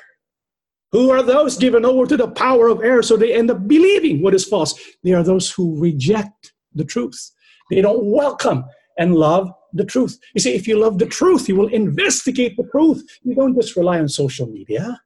[0.92, 4.22] Who are those given over to the power of error so they end up believing
[4.22, 4.78] what is false?
[5.02, 7.30] They are those who reject the truth.
[7.70, 8.64] They don't welcome
[8.98, 10.18] and love the truth.
[10.34, 13.02] You see, if you love the truth, you will investigate the truth.
[13.22, 15.00] You don't just rely on social media.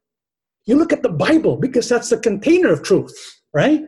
[0.65, 3.13] You look at the Bible because that's the container of truth,
[3.53, 3.83] right?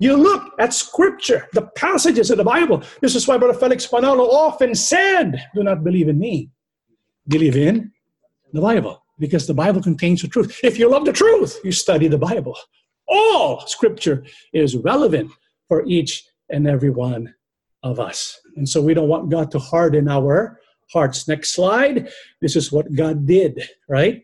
[0.00, 2.82] You look at scripture, the passages of the Bible.
[3.00, 6.50] This is why Brother Felix Manalo often said, Do not believe in me,
[7.28, 7.92] believe in
[8.52, 10.60] the Bible, because the Bible contains the truth.
[10.62, 12.54] If you love the truth, you study the Bible.
[13.08, 15.30] All scripture is relevant
[15.66, 16.12] for each
[16.50, 17.34] and every one
[17.82, 18.38] of us.
[18.56, 20.60] And so we don't want God to harden our
[20.92, 21.26] hearts.
[21.26, 22.10] Next slide.
[22.42, 24.20] This is what God did, right?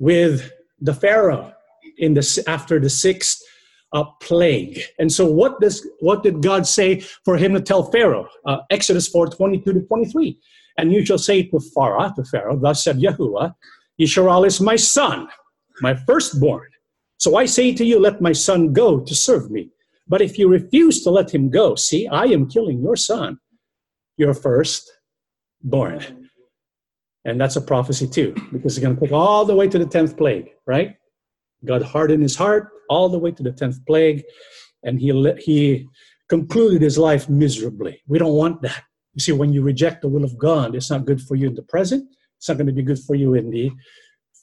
[0.00, 1.52] With the Pharaoh
[1.98, 3.40] in the after the sixth
[3.92, 4.80] uh, plague.
[4.98, 6.88] And so, what does what did God say
[7.24, 8.28] for him to tell Pharaoh?
[8.44, 10.40] Uh, Exodus four twenty two to twenty three.
[10.78, 13.54] And you shall say to Pharaoh, to Pharaoh, thus said Yahuwah,
[14.00, 15.28] Yisrael is my son,
[15.80, 16.68] my firstborn.
[17.18, 19.70] So I say to you, let my son go to serve me.
[20.06, 23.38] But if you refuse to let him go, see, I am killing your son,
[24.16, 26.28] your firstborn.
[27.24, 29.86] And that's a prophecy too, because it's going to take all the way to the
[29.86, 30.94] 10th plague, right?
[31.64, 34.22] God hardened his heart all the way to the 10th plague,
[34.84, 35.88] and he, he
[36.28, 38.00] concluded his life miserably.
[38.06, 38.82] We don't want that.
[39.14, 41.54] You see, when you reject the will of God, it's not good for you in
[41.54, 43.70] the present, it's not going to be good for you in the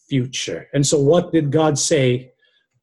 [0.10, 0.68] future.
[0.74, 2.32] And so, what did God say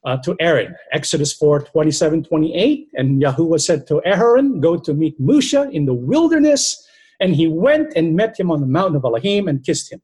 [0.04, 0.74] uh, to Aaron?
[0.92, 2.88] Exodus 4 27 28.
[2.94, 6.86] And Yahuwah said to Aaron, Go to meet Musha in the wilderness.
[7.20, 10.00] And he went and met him on the mountain of Elohim and kissed him.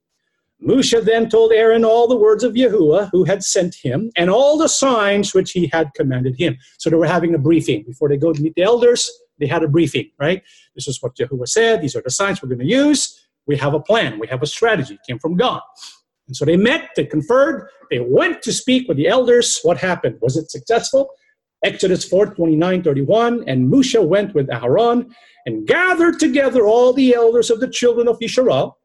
[0.60, 4.56] Musha then told Aaron all the words of Yahuwah who had sent him and all
[4.56, 6.56] the signs which he had commanded him.
[6.78, 9.10] So they were having a briefing before they go to meet the elders.
[9.38, 10.42] They had a briefing, right?
[10.74, 11.82] This is what Yahuwah said.
[11.82, 13.25] These are the signs we're going to use.
[13.46, 14.18] We have a plan.
[14.18, 14.94] We have a strategy.
[14.94, 15.60] It came from God.
[16.26, 19.60] And so they met, they conferred, they went to speak with the elders.
[19.62, 20.18] What happened?
[20.20, 21.10] Was it successful?
[21.64, 23.44] Exodus 4 29 31.
[23.48, 25.14] And Moshe went with Aaron
[25.46, 28.78] and gathered together all the elders of the children of Israel.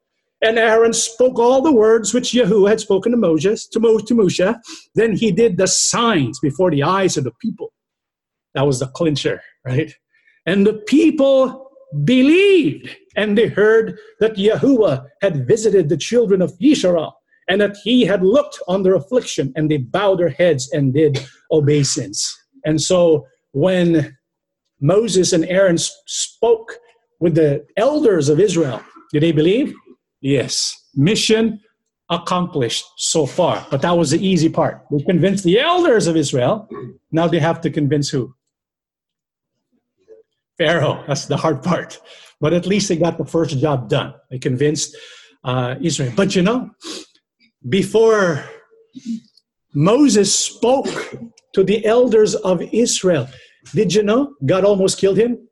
[0.44, 4.16] And Aaron spoke all the words which Yahuwah had spoken to Moses, to, Mo, to
[4.16, 4.60] Moshe.
[4.96, 7.72] Then he did the signs before the eyes of the people.
[8.56, 9.94] That was the clincher, right?
[10.48, 11.61] And the people
[12.04, 17.14] believed, and they heard that Yahuwah had visited the children of Israel,
[17.48, 21.20] and that he had looked on their affliction, and they bowed their heads and did
[21.52, 22.38] obeisance.
[22.66, 24.16] And so when
[24.80, 26.78] Moses and Aaron spoke
[27.20, 29.74] with the elders of Israel, did they believe?
[30.22, 30.76] Yes.
[30.96, 31.60] Mission
[32.10, 33.66] accomplished so far.
[33.70, 34.86] But that was the easy part.
[34.92, 36.68] They convinced the elders of Israel.
[37.12, 38.34] Now they have to convince who?
[40.58, 41.04] Pharaoh.
[41.08, 42.00] That's the hard part.
[42.40, 44.14] But at least they got the first job done.
[44.30, 44.96] They convinced
[45.44, 46.14] uh, Israel.
[46.16, 46.72] But you know,
[47.68, 48.44] before
[49.74, 50.88] Moses spoke
[51.54, 53.28] to the elders of Israel,
[53.74, 55.48] did you know God almost killed him?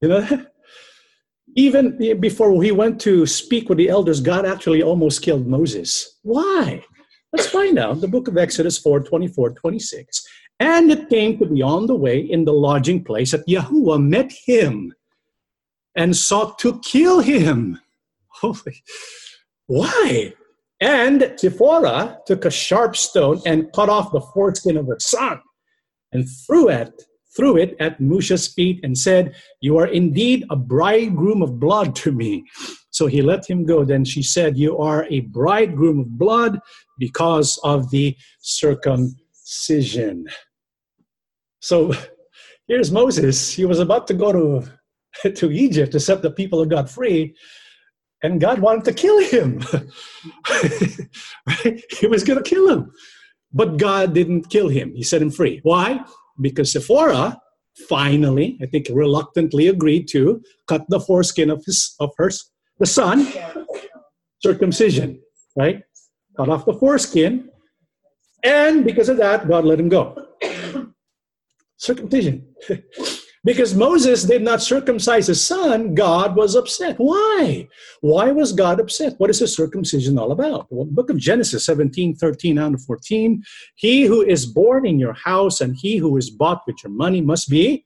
[0.00, 0.46] You know
[1.56, 6.18] Even before he went to speak with the elders, God actually almost killed Moses.
[6.22, 6.84] Why?
[7.32, 8.00] Let's find out.
[8.00, 10.26] The book of Exodus 4 24, 26.
[10.60, 14.32] And it came to be on the way in the lodging place that Yahuwah met
[14.32, 14.94] him
[15.96, 17.80] and sought to kill him.
[18.28, 18.82] Holy.
[19.66, 20.34] Oh, why?
[20.78, 25.40] And Zipporah took a sharp stone and cut off the foreskin of her son
[26.12, 27.02] and threw it,
[27.34, 32.12] threw it at Moshe's feet and said, You are indeed a bridegroom of blood to
[32.12, 32.44] me.
[32.90, 33.84] So he let him go.
[33.84, 36.60] Then she said, You are a bridegroom of blood
[36.98, 39.16] because of the circumcision.
[41.60, 41.92] So
[42.66, 43.52] here's Moses.
[43.52, 47.34] He was about to go to, to Egypt to set the people of God free,
[48.22, 49.62] and God wanted to kill him.
[52.00, 52.90] He was going to kill him.
[53.52, 55.60] But God didn't kill him, He set him free.
[55.62, 56.04] Why?
[56.40, 57.38] Because Sephora
[57.88, 62.30] finally, I think reluctantly agreed to cut the foreskin of his of her
[62.78, 63.26] the son,
[64.40, 65.20] circumcision,
[65.56, 65.82] right?
[66.36, 67.50] Cut off the foreskin,
[68.44, 70.26] and because of that, God let him go.
[71.78, 72.46] Circumcision.
[73.44, 76.96] because Moses did not circumcise his son, God was upset.
[76.98, 77.68] Why?
[78.00, 79.14] Why was God upset?
[79.18, 80.66] What is the circumcision all about?
[80.70, 83.42] Well, book of Genesis 17, 13 down 14.
[83.76, 87.20] He who is born in your house and he who is bought with your money
[87.20, 87.84] must be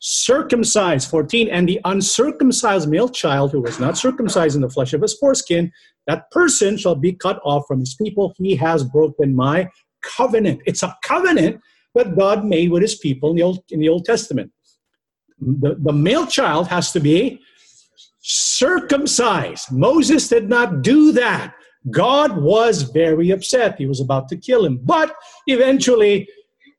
[0.00, 1.10] circumcised.
[1.10, 1.48] 14.
[1.48, 5.72] And the uncircumcised male child who was not circumcised in the flesh of his foreskin,
[6.06, 8.34] that person shall be cut off from his people.
[8.36, 9.70] He has broken my
[10.16, 10.62] covenant.
[10.66, 11.60] It's a covenant
[11.94, 14.52] that God made with his people in the Old, in the Old Testament.
[15.38, 17.40] The, the male child has to be
[18.20, 19.70] circumcised.
[19.70, 21.54] Moses did not do that.
[21.90, 23.76] God was very upset.
[23.78, 24.80] He was about to kill him.
[24.82, 25.14] But
[25.46, 26.28] eventually,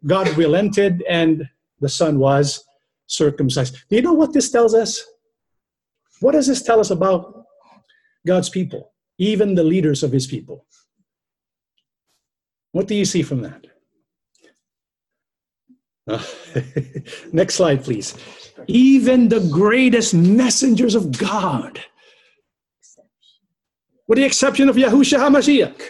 [0.05, 1.47] God relented and
[1.79, 2.63] the son was
[3.07, 3.77] circumcised.
[3.89, 5.03] Do you know what this tells us?
[6.21, 7.45] What does this tell us about
[8.25, 10.65] God's people, even the leaders of his people?
[12.75, 13.67] What do you see from that?
[16.05, 16.21] Uh,
[17.31, 18.15] next slide, please.
[18.67, 21.79] Even the greatest messengers of God,
[24.09, 25.81] with the exception of Yahushua HaMashiach,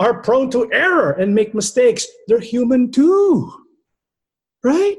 [0.00, 2.04] are prone to error and make mistakes.
[2.26, 3.52] They're human too.
[4.64, 4.98] Right?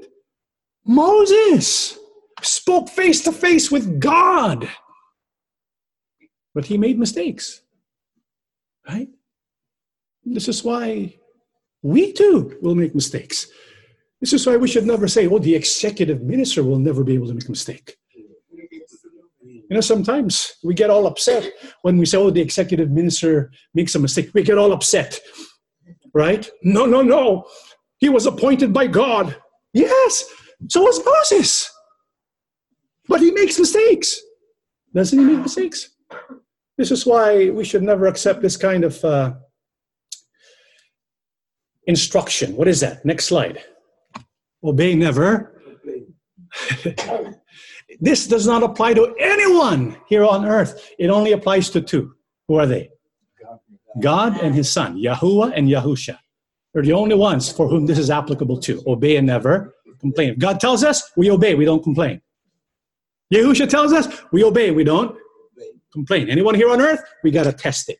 [0.86, 2.00] Moses
[2.42, 4.70] spoke face to face with God,
[6.56, 7.64] but he made mistakes.
[8.88, 9.10] Right?
[10.34, 11.16] This is why
[11.82, 13.48] we too will make mistakes.
[14.20, 17.28] This is why we should never say, oh, the executive minister will never be able
[17.28, 17.98] to make a mistake.
[19.70, 23.96] You know, sometimes we get all upset when we say, oh, the executive minister makes
[23.96, 24.32] a mistake.
[24.34, 25.20] We get all upset,
[26.14, 26.50] right?
[26.64, 27.46] No, no, no.
[27.98, 29.36] He was appointed by God.
[29.74, 30.24] Yes,
[30.70, 31.70] so was Moses.
[33.08, 34.22] But he makes mistakes.
[34.94, 35.90] Doesn't he make mistakes?
[36.78, 39.34] This is why we should never accept this kind of uh,
[41.88, 42.56] instruction.
[42.56, 43.04] What is that?
[43.06, 43.64] Next slide.
[44.64, 45.62] Obey never.
[48.00, 50.92] this does not apply to anyone here on earth.
[51.00, 52.14] It only applies to two.
[52.48, 52.90] Who are they?
[54.00, 56.20] God and his son, Yahuwah and Yahusha.
[56.74, 58.84] They're the only ones for whom this is applicable to.
[58.86, 60.38] Obey and never complain.
[60.38, 62.22] God tells us, we obey, we don't complain.
[63.34, 65.18] Yahusha tells us, we obey, we don't
[65.92, 66.30] complain.
[66.30, 67.02] Anyone here on earth?
[67.24, 68.00] We got to test it.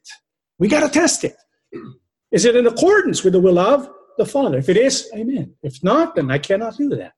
[0.60, 1.36] We got to test it.
[2.32, 4.58] Is it in accordance with the will of the Father.
[4.58, 5.54] If it is, amen.
[5.64, 7.14] If not, then I cannot do that.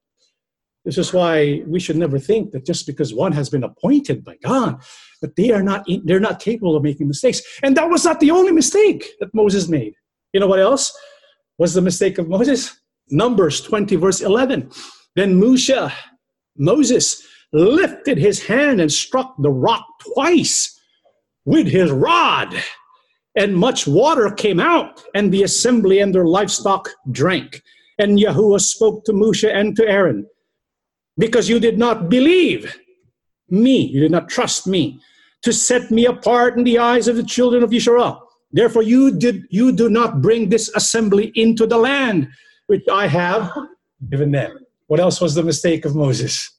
[0.86, 4.38] This is why we should never think that just because one has been appointed by
[4.44, 4.82] God,
[5.22, 7.42] that they are not they're not capable of making mistakes.
[7.64, 9.94] And that was not the only mistake that Moses made.
[10.34, 10.96] You know what else
[11.58, 12.80] was the mistake of Moses?
[13.10, 14.72] Numbers 20, verse 11.
[15.16, 15.92] Then Musha,
[16.58, 20.80] Moses lifted his hand and struck the rock twice
[21.46, 22.56] with his rod.
[23.36, 27.62] And much water came out, and the assembly and their livestock drank.
[27.98, 30.26] And Yahuwah spoke to Musha and to Aaron,
[31.18, 32.80] because you did not believe
[33.50, 35.00] me, you did not trust me,
[35.42, 38.28] to set me apart in the eyes of the children of Israel.
[38.52, 42.28] Therefore, you did you do not bring this assembly into the land
[42.68, 43.52] which I have
[44.10, 44.60] given them.
[44.88, 46.50] What else was the mistake of Moses?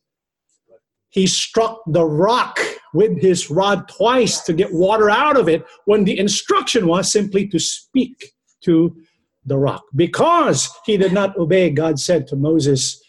[1.08, 2.60] He struck the rock
[2.92, 7.46] with his rod twice to get water out of it when the instruction was simply
[7.48, 8.32] to speak
[8.64, 8.96] to
[9.44, 9.82] the rock.
[9.94, 13.00] Because he did not obey, God said to Moses,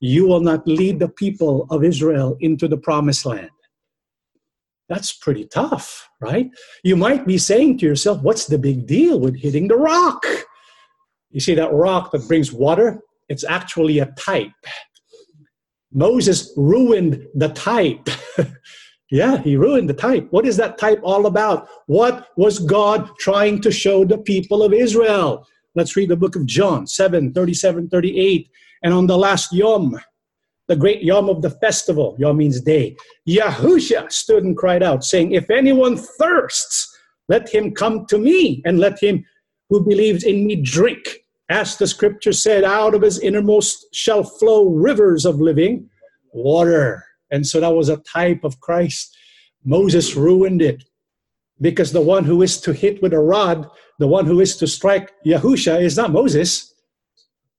[0.00, 3.50] You will not lead the people of Israel into the promised land.
[4.88, 6.48] That's pretty tough, right?
[6.84, 10.24] You might be saying to yourself, What's the big deal with hitting the rock?
[11.30, 13.00] You see that rock that brings water?
[13.28, 14.52] It's actually a type.
[15.92, 18.08] Moses ruined the type.
[19.10, 20.26] yeah, he ruined the type.
[20.30, 21.68] What is that type all about?
[21.86, 25.46] What was God trying to show the people of Israel?
[25.74, 28.50] Let's read the book of John 7 37 38.
[28.82, 29.98] And on the last Yom,
[30.68, 32.96] the great Yom of the festival, Yom means day,
[33.28, 36.92] Yahusha stood and cried out, saying, If anyone thirsts,
[37.28, 39.24] let him come to me, and let him
[39.68, 41.24] who believes in me drink.
[41.48, 45.88] As the scripture said, out of his innermost shall flow rivers of living
[46.32, 47.05] water.
[47.30, 49.16] And so that was a type of Christ.
[49.64, 50.84] Moses ruined it
[51.60, 53.68] because the one who is to hit with a rod,
[53.98, 56.74] the one who is to strike Yahusha is not Moses.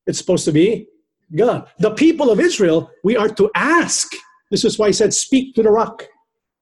[0.05, 0.87] It's supposed to be
[1.35, 1.67] God.
[1.79, 4.11] The people of Israel, we are to ask.
[4.51, 6.05] This is why he said, Speak to the rock.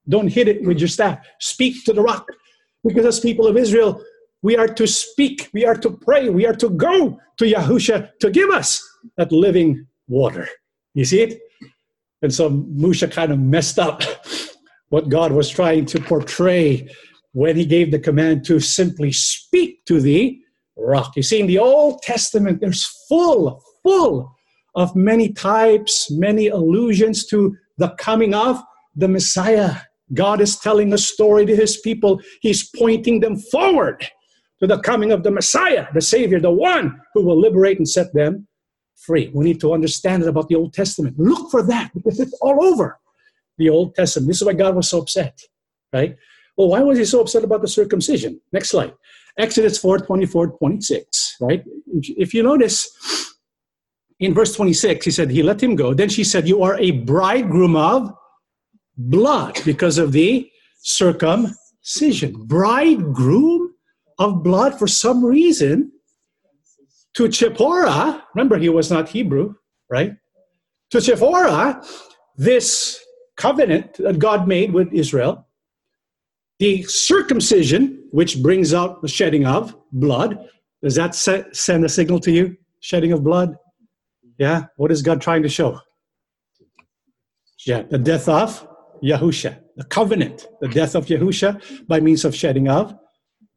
[0.08, 1.20] Don't hit it with your staff.
[1.40, 2.28] Speak to the rock.
[2.84, 4.02] Because as people of Israel,
[4.42, 8.30] we are to speak, we are to pray, we are to go to Yahusha to
[8.30, 8.82] give us
[9.18, 10.48] that living water.
[10.94, 11.40] You see it?
[12.26, 14.04] And so Musha kind of messed up
[14.90, 16.90] what God was trying to portray
[17.32, 20.38] when he gave the command to simply speak to the
[20.78, 21.16] rock.
[21.16, 24.36] You see, in the Old Testament, there's full, full
[24.76, 28.62] of many types, many allusions to the coming of
[28.96, 29.76] the Messiah.
[30.14, 32.22] God is telling a story to his people.
[32.42, 34.06] He's pointing them forward
[34.60, 38.14] to the coming of the Messiah, the Savior, the one who will liberate and set
[38.14, 38.48] them
[38.96, 39.30] free.
[39.34, 41.20] We need to understand it about the Old Testament.
[41.20, 43.00] Look for that because it's all over
[43.58, 44.28] the Old Testament.
[44.28, 45.40] This is why God was so upset,
[45.94, 46.18] right?
[46.58, 48.40] Well, why was he so upset about the circumcision?
[48.52, 48.94] Next slide.
[49.38, 51.64] Exodus 4 24 26, right?
[51.94, 52.90] If you notice,
[54.20, 55.94] in verse 26, he said, He let him go.
[55.94, 58.14] Then she said, You are a bridegroom of
[58.98, 60.50] blood because of the
[60.82, 62.34] circumcision.
[62.46, 63.74] Bridegroom
[64.20, 65.92] of blood for some reason
[67.16, 68.22] to Chipporah.
[68.36, 69.56] Remember, he was not Hebrew,
[69.90, 70.14] right?
[70.92, 71.86] To Chipporah,
[72.38, 73.04] this
[73.38, 75.48] covenant that God made with Israel,
[76.60, 80.38] the circumcision, which brings out the shedding of blood,
[80.82, 82.58] does that send a signal to you?
[82.80, 83.56] Shedding of blood?
[84.38, 84.66] Yeah.
[84.78, 85.80] What is God trying to show?
[87.66, 88.68] Yeah, the death of
[89.04, 92.96] Yahusha, the covenant, the death of Yahusha by means of shedding of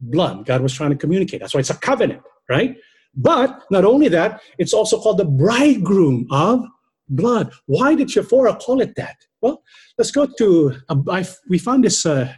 [0.01, 0.45] blood.
[0.47, 1.41] God was trying to communicate.
[1.41, 2.75] That's why it's a covenant, right?
[3.15, 6.65] But not only that, it's also called the bridegroom of
[7.09, 7.51] blood.
[7.65, 9.17] Why did Shepharah call it that?
[9.41, 9.63] Well,
[9.97, 12.33] let's go to, uh, we found this uh,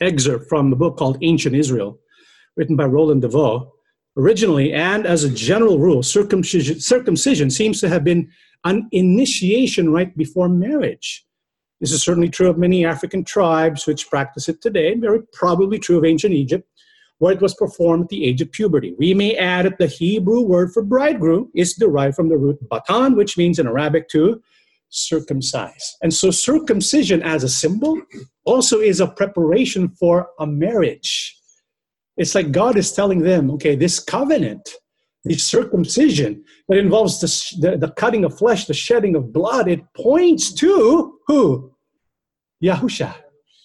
[0.00, 1.98] excerpt from a book called Ancient Israel,
[2.56, 3.70] written by Roland de Vaux
[4.16, 8.30] originally, and as a general rule, circumcision, circumcision seems to have been
[8.64, 11.24] an initiation right before marriage.
[11.80, 15.78] This is certainly true of many African tribes which practice it today, and very probably
[15.78, 16.66] true of ancient Egypt,
[17.18, 18.94] where it was performed at the age of puberty.
[18.98, 23.16] We may add that the Hebrew word for bridegroom is derived from the root batan,
[23.16, 24.42] which means in Arabic to
[24.90, 25.96] circumcise.
[26.02, 28.00] And so circumcision as a symbol
[28.44, 31.36] also is a preparation for a marriage.
[32.16, 34.68] It's like God is telling them, okay, this covenant,
[35.24, 39.82] this circumcision that involves the, the, the cutting of flesh, the shedding of blood, it
[39.94, 41.74] points to who?
[42.62, 43.14] Yahusha.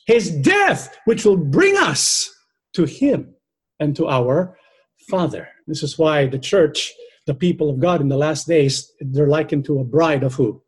[0.07, 2.29] His death, which will bring us
[2.73, 3.35] to him
[3.81, 4.57] and to our
[5.09, 5.49] Father.
[5.67, 6.93] This is why the church,
[7.27, 10.63] the people of God in the last days, they're likened to a bride of who?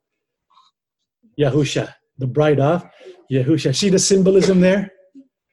[1.40, 2.86] Yahusha, the bride of
[3.32, 3.74] Yahusha.
[3.74, 4.92] See the symbolism there?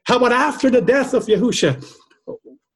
[0.05, 1.73] How about after the death of Yahusha?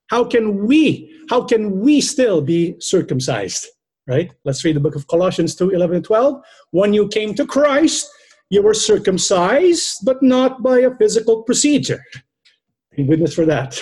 [0.09, 3.67] How can we, how can we still be circumcised?
[4.07, 4.33] right?
[4.45, 6.43] Let's read the book of Colossians 2 11 and 12.
[6.71, 8.09] When you came to Christ,
[8.51, 12.03] you were circumcised, but not by a physical procedure.
[12.95, 13.81] Thank goodness for that,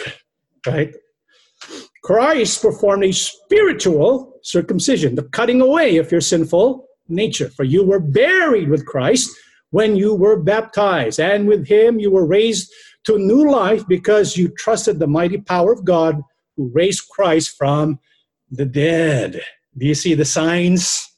[0.66, 0.94] right?
[2.02, 7.48] Christ performed a spiritual circumcision, the cutting away of your sinful nature.
[7.50, 9.30] For you were buried with Christ
[9.70, 12.72] when you were baptized, and with him you were raised
[13.04, 16.20] to new life because you trusted the mighty power of God
[16.56, 17.98] who raised Christ from
[18.50, 19.40] the dead.
[19.76, 21.08] Do you see the signs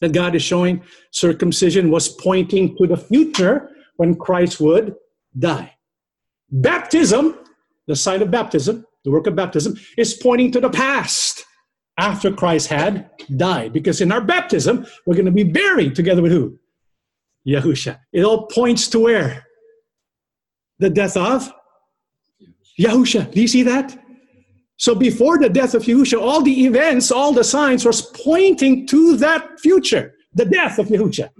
[0.00, 0.82] that God is showing?
[1.10, 4.94] Circumcision was pointing to the future when Christ would
[5.38, 5.74] die.
[6.50, 7.38] Baptism,
[7.86, 11.44] the sign of baptism, the work of baptism, is pointing to the past
[11.98, 13.72] after Christ had died.
[13.72, 16.58] Because in our baptism, we're going to be buried together with who?
[17.46, 17.98] Yahusha.
[18.12, 19.44] It all points to where?
[20.78, 21.52] The death of
[22.80, 23.30] Yahusha.
[23.30, 23.98] Do you see that?
[24.76, 29.16] So before the death of Yahusha, all the events, all the signs was pointing to
[29.18, 31.30] that future, the death of Yahusha.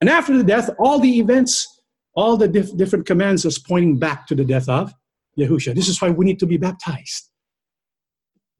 [0.00, 1.66] And after the death, all the events,
[2.14, 4.92] all the dif- different commands was pointing back to the death of
[5.38, 5.74] Yahusha.
[5.74, 7.30] This is why we need to be baptized.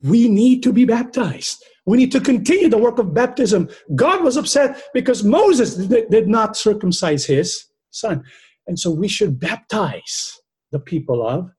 [0.02, 1.64] We need to be baptized.
[1.84, 3.68] We need to continue the work of baptism.
[3.94, 8.22] God was upset because Moses did not circumcise his son.
[8.66, 10.38] And so we should baptize
[10.70, 11.50] the people of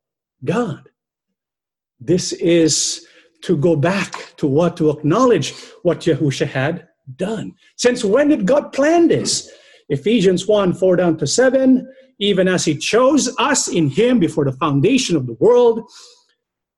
[0.46, 0.88] God.
[2.00, 3.06] This is
[3.42, 5.54] to go back to what, to acknowledge
[5.84, 7.54] what Yahusha had done.
[7.78, 9.52] Since when did God plan this?
[9.90, 11.88] Ephesians 1 4 down to 7.
[12.20, 15.90] Even as He chose us in Him before the foundation of the world,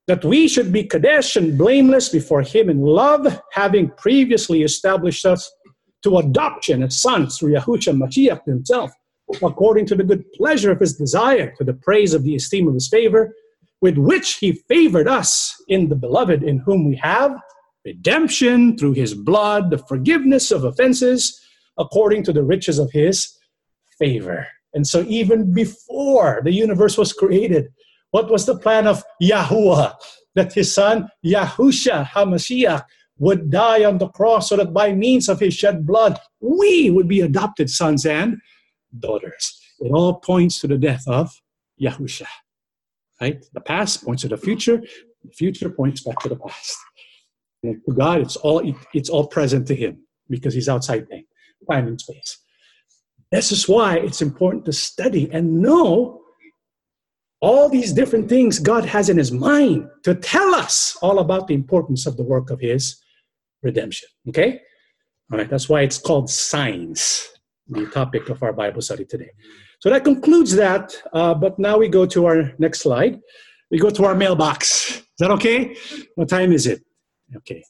[0.07, 5.51] that we should be Kadesh and blameless before Him in love, having previously established us
[6.03, 8.91] to adoption as sons through Yahushua Mashiach Himself,
[9.43, 12.73] according to the good pleasure of His desire, to the praise of the esteem of
[12.73, 13.33] His favor
[13.81, 17.35] with which he favored us in the beloved, in whom we have
[17.83, 21.39] redemption through his blood, the forgiveness of offenses,
[21.77, 23.35] according to the riches of his
[23.97, 24.47] favor.
[24.73, 27.67] And so, even before the universe was created,
[28.11, 29.95] what was the plan of Yahuwah?
[30.35, 32.83] That his son, Yahusha HaMashiach,
[33.17, 37.07] would die on the cross so that by means of his shed blood, we would
[37.07, 38.37] be adopted sons and
[38.97, 39.59] daughters.
[39.79, 41.31] It all points to the death of
[41.81, 42.27] Yahusha.
[43.19, 43.45] Right?
[43.53, 44.81] The past points to the future.
[45.23, 46.77] The future points back to the past.
[47.63, 48.61] And to God, it's all
[48.93, 51.07] it's all present to Him because He's outside
[51.69, 52.40] time and space.
[53.31, 56.21] This is why it's important to study and know
[57.41, 61.55] all these different things God has in His mind to tell us all about the
[61.55, 63.01] importance of the work of His
[63.63, 64.09] redemption.
[64.29, 64.59] Okay?
[65.31, 67.27] All right, that's why it's called signs,
[67.67, 69.29] the topic of our Bible study today.
[69.79, 70.93] So that concludes that.
[71.13, 73.19] Uh, but now we go to our next slide.
[73.71, 74.97] We go to our mailbox.
[74.97, 75.75] Is that okay?
[76.15, 76.83] What time is it?
[77.37, 77.63] Okay.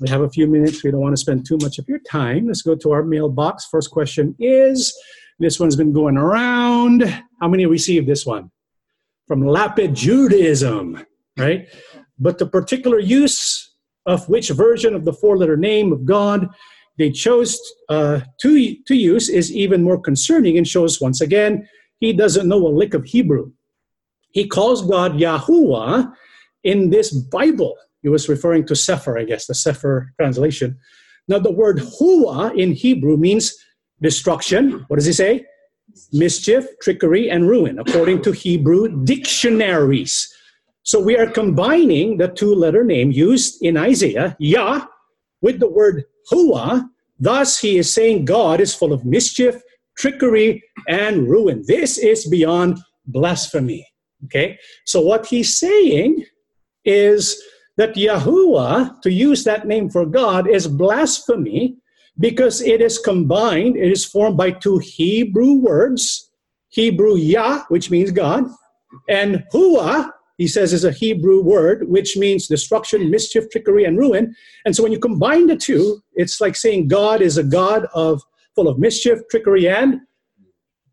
[0.00, 0.82] We have a few minutes.
[0.82, 2.48] We don't want to spend too much of your time.
[2.48, 3.66] Let's go to our mailbox.
[3.70, 4.94] First question is
[5.38, 7.02] this one's been going around.
[7.40, 8.50] How many received this one?
[9.26, 11.04] From Lapid Judaism,
[11.38, 11.68] right?
[12.18, 13.74] But the particular use
[14.06, 16.48] of which version of the four letter name of God
[16.98, 21.66] they chose uh, to, to use is even more concerning and shows once again
[21.98, 23.52] he doesn't know a lick of Hebrew.
[24.30, 26.12] He calls God Yahuwah
[26.62, 27.76] in this Bible.
[28.04, 30.78] He was referring to Sefer, I guess, the Sefer translation.
[31.26, 33.56] Now, the word Hua in Hebrew means
[34.02, 34.84] destruction.
[34.88, 35.46] What does he say?
[36.12, 40.30] Mischief, trickery, and ruin, according to Hebrew dictionaries.
[40.82, 44.84] So we are combining the two letter name used in Isaiah, Yah,
[45.40, 46.84] with the word hua.
[47.18, 49.62] Thus, he is saying God is full of mischief,
[49.96, 51.64] trickery, and ruin.
[51.66, 53.86] This is beyond blasphemy.
[54.26, 54.58] Okay?
[54.84, 56.26] So, what he's saying
[56.84, 57.42] is
[57.76, 61.76] that Yahuwah, to use that name for God, is blasphemy
[62.18, 66.30] because it is combined, it is formed by two Hebrew words
[66.68, 68.44] Hebrew Yah, which means God,
[69.08, 74.34] and Hua, he says is a Hebrew word which means destruction, mischief, trickery, and ruin.
[74.64, 78.22] And so when you combine the two, it's like saying God is a God of
[78.56, 80.00] full of mischief, trickery, and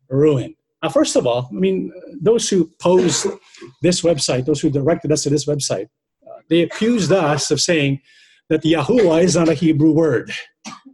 [0.08, 0.54] ruin.
[0.82, 3.26] Now, first of all, I mean, those who posed
[3.82, 5.88] this website, those who directed us to this website,
[6.52, 8.00] they accused us of saying
[8.50, 10.30] that Yahuwah is not a Hebrew word.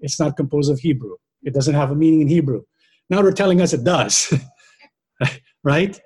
[0.00, 1.16] It's not composed of Hebrew.
[1.42, 2.62] It doesn't have a meaning in Hebrew.
[3.10, 4.32] Now they're telling us it does.
[5.64, 6.00] right?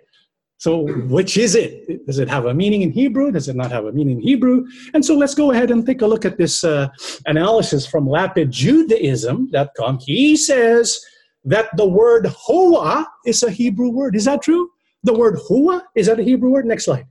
[0.57, 2.07] So, which is it?
[2.07, 3.33] Does it have a meaning in Hebrew?
[3.33, 4.65] Does it not have a meaning in Hebrew?
[4.95, 6.87] And so, let's go ahead and take a look at this uh,
[7.27, 9.99] analysis from lapidjudaism.com.
[10.01, 11.01] He says
[11.45, 14.15] that the word hoa is a Hebrew word.
[14.15, 14.71] Is that true?
[15.03, 16.65] The word hua is that a Hebrew word?
[16.65, 17.07] Next slide.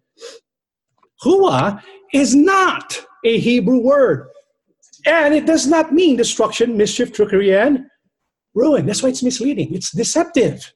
[1.22, 1.84] Hua
[2.14, 4.28] is not a Hebrew word.
[5.06, 7.86] And it does not mean destruction, mischief, trickery, and
[8.54, 8.86] ruin.
[8.86, 9.74] That's why it's misleading.
[9.74, 10.72] It's deceptive.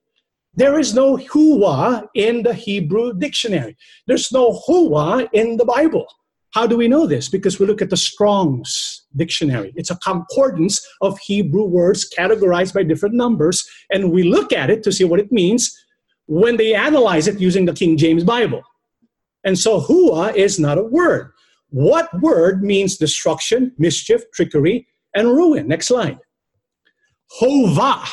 [0.56, 3.76] There is no huwa in the Hebrew dictionary.
[4.08, 6.08] There's no huwa in the Bible.
[6.52, 7.28] How do we know this?
[7.28, 9.74] Because we look at the Strong's dictionary.
[9.76, 14.82] It's a concordance of Hebrew words categorized by different numbers, and we look at it
[14.84, 15.78] to see what it means
[16.28, 18.64] when they analyze it using the King James Bible.
[19.46, 21.32] And so, hua is not a word.
[21.70, 25.68] What word means destruction, mischief, trickery, and ruin?
[25.68, 26.18] Next slide.
[27.28, 28.04] Hova.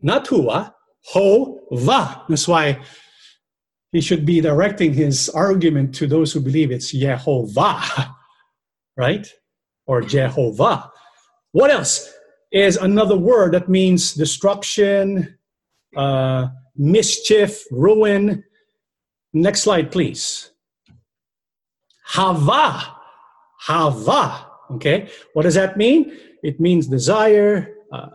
[0.00, 0.74] Not hua,
[1.04, 2.22] hova.
[2.28, 2.80] That's why
[3.92, 8.10] he should be directing his argument to those who believe it's Yehovah,
[8.96, 9.26] right?
[9.86, 10.90] Or Jehovah.
[11.52, 12.12] What else
[12.52, 15.38] is another word that means destruction,
[15.96, 18.44] uh, mischief, ruin?
[19.32, 20.50] Next slide, please.
[22.04, 22.94] Hava.
[23.60, 24.46] Hava.
[24.72, 25.08] Okay.
[25.34, 26.16] What does that mean?
[26.42, 28.08] It means desire, uh,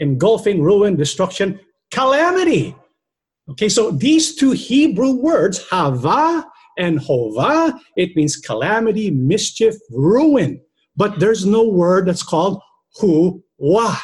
[0.00, 1.60] engulfing, ruin, destruction,
[1.92, 2.74] calamity.
[3.50, 6.46] Okay, so these two Hebrew words, hava
[6.78, 10.60] and hova, it means calamity, mischief, ruin.
[10.96, 12.60] But there's no word that's called
[13.00, 13.96] hu wa.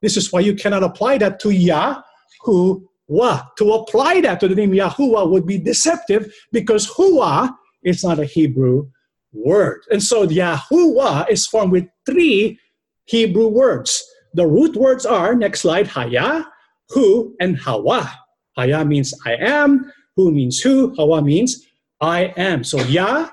[0.00, 2.00] This is why you cannot apply that to Yah,
[2.42, 3.42] hu wa.
[3.58, 8.24] To apply that to the name Yahuwah would be deceptive because hua is not a
[8.24, 8.88] Hebrew
[9.32, 9.82] word.
[9.90, 12.58] And so Yahuwah is formed with three
[13.04, 14.02] Hebrew words.
[14.34, 16.46] The root words are, next slide, haya,
[16.90, 18.10] hu, and hawa.
[18.56, 21.66] Haya means I am, who means who, hawa means
[22.00, 22.64] I am.
[22.64, 23.30] So Yah.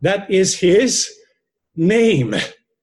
[0.00, 1.08] That is his
[1.76, 2.34] name.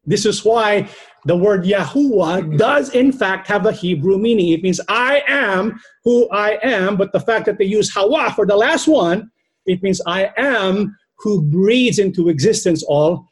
[0.05, 0.87] This is why
[1.25, 4.49] the word Yahuwah does in fact have a Hebrew meaning.
[4.49, 8.45] It means I am who I am, but the fact that they use Hawa for
[8.45, 9.29] the last one,
[9.65, 13.27] it means I am who breathes into existence all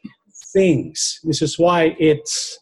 [0.52, 1.20] things.
[1.24, 2.58] This is why it's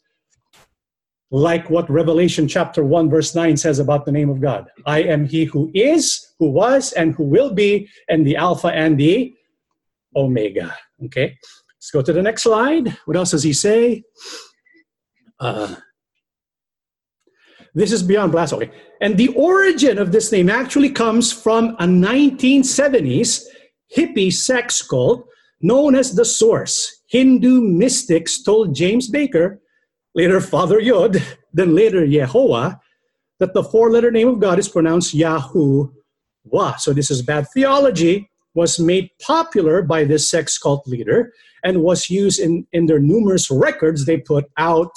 [1.31, 4.69] like what Revelation chapter 1, verse 9 says about the name of God.
[4.87, 8.99] I am he who is, who was, and who will be, and the Alpha and
[8.99, 9.35] the
[10.15, 10.77] Omega.
[11.05, 11.37] Okay,
[11.77, 12.97] let's go to the next slide.
[13.07, 14.05] What else does he say?
[15.39, 15.77] Uh,
[17.75, 18.55] this is beyond blast.
[18.55, 18.71] Okay.
[19.03, 23.43] And the origin of this name actually comes from a 1970s
[23.95, 25.29] hippie sex cult
[25.61, 27.03] known as the Source.
[27.09, 29.61] Hindu mystics told James Baker,
[30.15, 31.23] later Father Yod,
[31.53, 32.79] then later Yehovah,
[33.39, 36.79] that the four letter name of God is pronounced Yahuwah.
[36.79, 41.31] So this is bad theology, was made popular by this sex cult leader
[41.63, 44.93] and was used in, in their numerous records they put out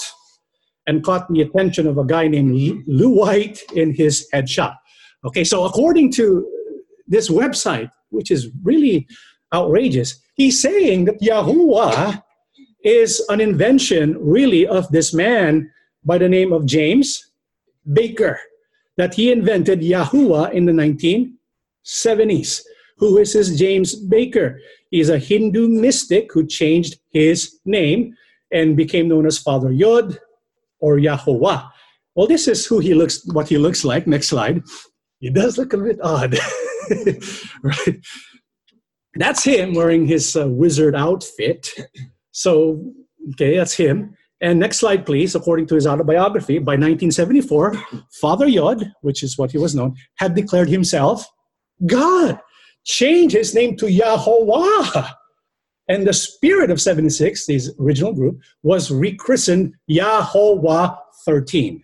[0.90, 4.82] and caught the attention of a guy named Lew White in his head shop.
[5.24, 6.24] Okay, so according to
[7.08, 9.08] this website, which is really
[9.54, 12.24] outrageous, he's saying that Yahuwah
[12.84, 15.70] is an invention, really, of this man
[16.04, 17.24] by the name of James
[17.94, 18.40] Baker,
[18.98, 22.64] that he invented Yahuwah in the 1970s.
[22.98, 24.60] Who is this James Baker?
[24.90, 28.16] He's a Hindu mystic who changed his name
[28.52, 30.20] and became known as Father Yod
[30.80, 31.70] or Yahuwah.
[32.16, 34.08] Well, this is who he looks, what he looks like.
[34.08, 34.64] Next slide.
[35.20, 36.38] He does look a bit odd,
[37.64, 38.00] right?
[39.16, 41.70] That's him wearing his uh, wizard outfit.
[42.32, 42.94] So,
[43.32, 44.16] okay, that's him.
[44.42, 45.36] And next slide, please.
[45.36, 47.74] According to his autobiography, by 1974,
[48.22, 51.28] Father Yod, which is what he was known, had declared himself
[51.86, 52.40] God,
[52.86, 55.04] changed his name to Yahweh.
[55.90, 60.90] And the spirit of 76, his original group, was rechristened Yahweh
[61.26, 61.84] 13.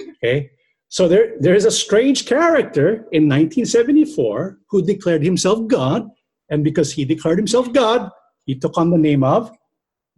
[0.00, 0.50] Okay?
[0.88, 6.08] So there, there is a strange character in 1974 who declared himself God.
[6.50, 8.10] And because he declared himself God,
[8.44, 9.50] he took on the name of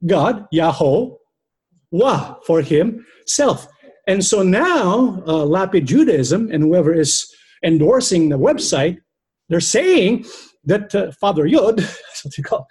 [0.06, 1.10] God, Yahweh,
[2.46, 3.68] for himself.
[4.06, 7.24] And so now, uh, Lapid Judaism and whoever is
[7.62, 8.98] endorsing the website,
[9.48, 10.26] they're saying
[10.64, 11.86] that uh, Father Yod,
[12.24, 12.68] what they call,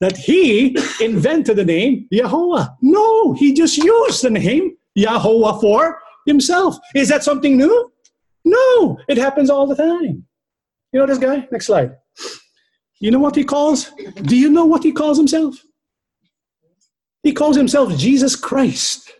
[0.00, 2.66] that he invented the name Yahweh.
[2.80, 6.76] No, he just used the name Yahweh for himself.
[6.94, 7.92] Is that something new?
[8.44, 10.26] No, it happens all the time.
[10.92, 11.46] You know this guy?
[11.50, 11.96] Next slide.
[13.00, 13.90] You know what he calls?
[14.22, 15.56] Do you know what he calls himself?
[17.22, 19.10] He calls himself Jesus Christ.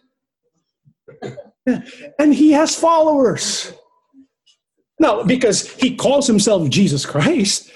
[2.18, 3.72] And he has followers.
[4.98, 7.70] Now, because he calls himself Jesus Christ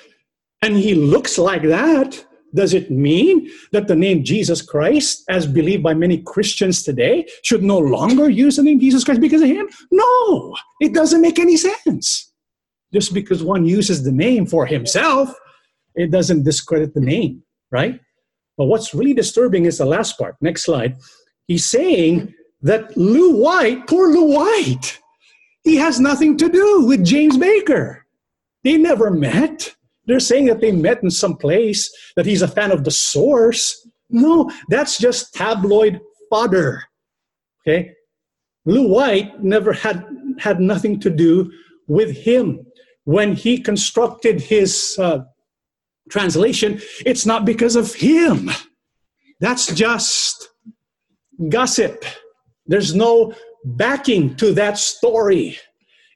[0.62, 5.82] and he looks like that, does it mean that the name Jesus Christ, as believed
[5.82, 9.68] by many Christians today, should no longer use the name Jesus Christ because of him?
[9.90, 12.32] No, it doesn't make any sense.
[12.92, 15.34] Just because one uses the name for himself
[15.96, 17.98] it doesn't discredit the name, right?
[18.56, 20.36] But what's really disturbing is the last part.
[20.40, 20.96] Next slide.
[21.48, 25.00] He's saying that Lew White, poor Lew White,
[25.64, 28.06] he has nothing to do with James Baker.
[28.62, 29.74] They never met.
[30.06, 33.88] They're saying that they met in some place, that he's a fan of the source.
[34.08, 36.00] No, that's just tabloid
[36.30, 36.82] fodder.
[37.62, 37.92] Okay?
[38.64, 40.04] Lew White never had
[40.38, 41.50] had nothing to do
[41.86, 42.66] with him.
[43.04, 45.20] When he constructed his uh,
[46.10, 48.50] translation, it's not because of him.
[49.40, 50.48] That's just
[51.48, 52.04] gossip.
[52.66, 53.32] There's no
[53.64, 55.58] backing to that story.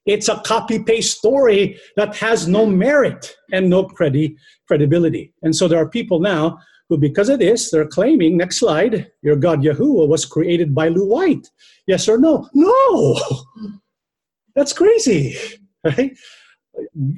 [0.07, 4.37] It's a copy paste story that has no merit and no credi-
[4.67, 5.33] credibility.
[5.43, 9.37] And so there are people now who, because of this, they're claiming, next slide, your
[9.37, 11.49] God Yahuwah was created by Lew White.
[11.87, 12.49] Yes or no?
[12.55, 13.21] No!
[14.57, 15.37] That's crazy,
[15.85, 16.17] right?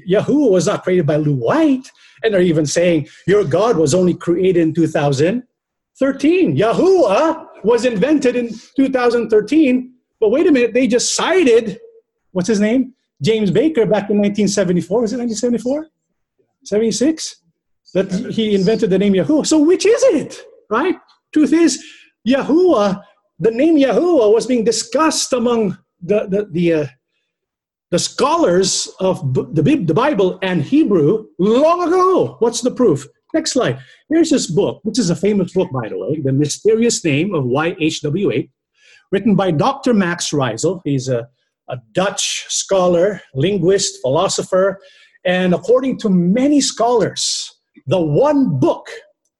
[0.09, 1.91] Yahuwah was not created by Lew White.
[2.23, 6.57] And they're even saying your God was only created in 2013.
[6.57, 9.93] Yahuwah was invented in 2013.
[10.21, 11.81] But wait a minute, they just cited,
[12.33, 12.95] what's his name?
[13.23, 15.05] James Baker back in 1974.
[15.05, 15.89] Is it 1974?
[16.65, 17.37] 76?
[17.95, 19.45] That he invented the name Yahoo.
[19.45, 20.41] So which is it?
[20.71, 20.97] Right?
[21.33, 21.85] Truth is,
[22.27, 23.03] Yahuwah,
[23.39, 26.87] the name Yahuwah was being discussed among the, the, the uh,
[27.93, 32.37] the scholars of the, the Bible and Hebrew long ago.
[32.39, 33.07] What's the proof?
[33.35, 33.79] Next slide.
[34.09, 37.45] Here's this book, which is a famous book, by the way, The Mysterious Name of
[37.45, 38.49] YHWH,
[39.11, 39.93] written by Dr.
[39.93, 40.81] Max Reisel.
[40.85, 41.29] He's a,
[41.69, 44.81] a Dutch scholar, linguist, philosopher,
[45.25, 47.49] and according to many scholars,
[47.87, 48.89] the one book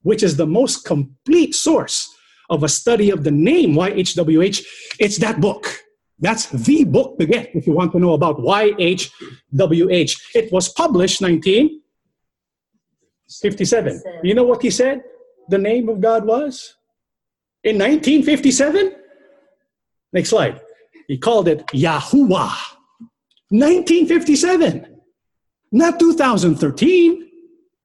[0.03, 2.07] which is the most complete source
[2.49, 4.63] of a study of the name YHWH,
[4.99, 5.81] it's that book.
[6.19, 10.21] That's the book to get if you want to know about YHWH.
[10.35, 14.03] It was published 1957.
[14.23, 15.01] You know what he said
[15.49, 16.75] the name of God was?
[17.63, 18.95] In 1957?
[20.11, 20.61] Next slide.
[21.13, 22.57] He called it Yahuwah.
[23.49, 24.87] 1957.
[25.71, 27.11] Not 2013.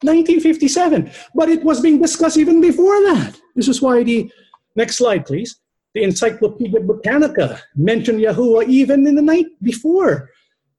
[0.00, 1.10] 1957.
[1.34, 3.38] But it was being discussed even before that.
[3.54, 4.32] This is why the
[4.76, 5.60] next slide, please.
[5.92, 10.30] The Encyclopedia Britannica mentioned Yahuwah even in the night before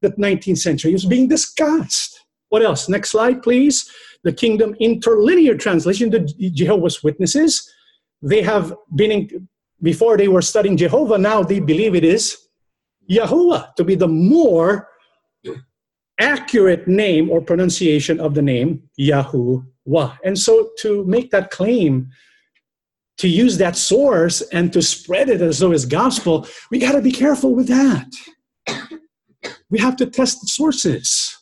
[0.01, 0.89] the 19th century.
[0.89, 2.25] It was being discussed.
[2.47, 2.89] What else?
[2.89, 3.87] Next slide, please.
[4.23, 6.21] The Kingdom Interlinear Translation, the
[6.51, 7.71] Jehovah's Witnesses.
[8.23, 9.47] They have been, in,
[9.81, 12.37] before they were studying Jehovah, now they believe it is
[13.09, 14.87] Yahuwah to be the more
[16.19, 20.17] accurate name or pronunciation of the name Yahuwah.
[20.23, 22.09] And so to make that claim,
[23.17, 27.01] to use that source and to spread it as though it's gospel, we got to
[27.01, 28.07] be careful with that.
[29.69, 31.35] We have to test the sources.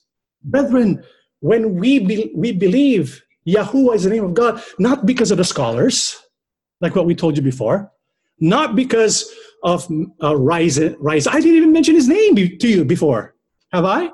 [0.43, 1.03] Brethren,
[1.39, 5.43] when we, be, we believe Yahuwah is the name of God, not because of the
[5.43, 6.17] scholars,
[6.81, 7.91] like what we told you before,
[8.39, 9.31] not because
[9.63, 9.87] of
[10.23, 11.27] uh, Rise, Rise.
[11.27, 13.35] I didn't even mention his name to you before,
[13.71, 14.09] have I?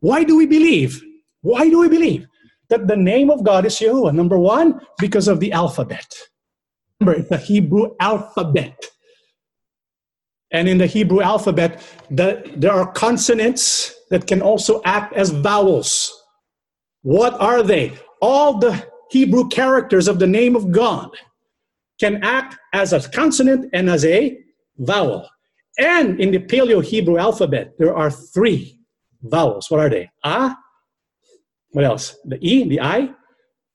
[0.00, 1.02] Why do we believe?
[1.42, 2.26] Why do we believe
[2.68, 4.14] that the name of God is Yahuwah?
[4.14, 6.06] Number one, because of the alphabet.
[7.00, 8.84] Remember, the Hebrew alphabet.
[10.50, 16.12] And in the Hebrew alphabet, the, there are consonants that can also act as vowels.
[17.02, 17.92] What are they?
[18.20, 21.10] All the Hebrew characters of the name of God
[22.00, 24.38] can act as a consonant and as a
[24.78, 25.28] vowel.
[25.78, 28.80] And in the Paleo Hebrew alphabet, there are three
[29.22, 29.70] vowels.
[29.70, 30.10] What are they?
[30.22, 30.56] Ah,
[31.70, 32.16] what else?
[32.24, 33.10] The E, the I,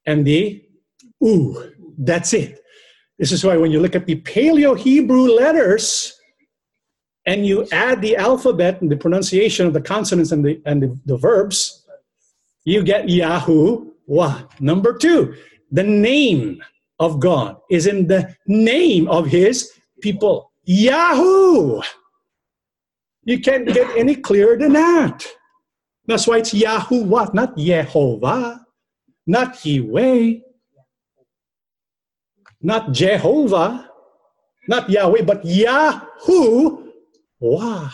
[0.05, 0.63] and the
[1.21, 1.73] U.
[1.97, 2.59] That's it.
[3.17, 6.17] This is why when you look at the Paleo Hebrew letters
[7.25, 10.97] and you add the alphabet and the pronunciation of the consonants and the, and the,
[11.05, 11.85] the verbs,
[12.63, 13.91] you get Yahoo.
[14.05, 15.35] What Number two,
[15.71, 16.63] the name
[16.99, 19.71] of God is in the name of his
[20.01, 20.51] people.
[20.63, 21.81] Yahoo!
[23.23, 25.25] You can't get any clearer than that.
[26.05, 27.33] That's why it's Yahoo what?
[27.33, 28.59] Not Yehovah,
[29.27, 30.39] not Yahweh,
[32.61, 33.89] not Jehovah,
[34.67, 36.91] not Yahweh, but Yahoo.
[37.39, 37.89] Wow.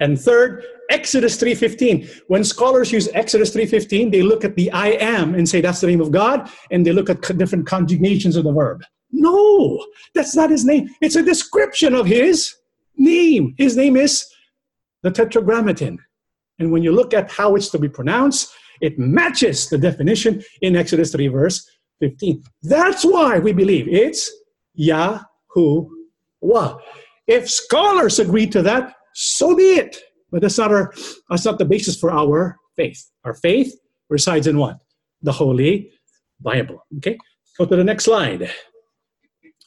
[0.00, 2.08] And third, Exodus 3:15.
[2.26, 5.86] When scholars use Exodus 3:15, they look at the I am and say that's the
[5.86, 8.82] name of God, and they look at different conjugations of the verb.
[9.12, 9.84] No,
[10.14, 10.88] that's not his name.
[11.00, 12.54] It's a description of his
[12.96, 13.54] name.
[13.56, 14.26] His name is
[15.02, 15.98] the Tetragrammaton.
[16.58, 20.76] And when you look at how it's to be pronounced, it matches the definition in
[20.76, 21.68] Exodus 3, verse
[22.00, 22.42] 15.
[22.62, 24.30] That's why we believe it's
[24.78, 25.20] Yahuwah.
[27.26, 30.00] If scholars agree to that, so be it.
[30.30, 30.94] But that's not our
[31.28, 33.02] that's not the basis for our faith.
[33.26, 33.74] Our faith
[34.08, 34.78] resides in what?
[35.22, 35.90] The Holy
[36.40, 36.86] Bible.
[36.98, 37.18] Okay?
[37.58, 38.48] Go to the next slide.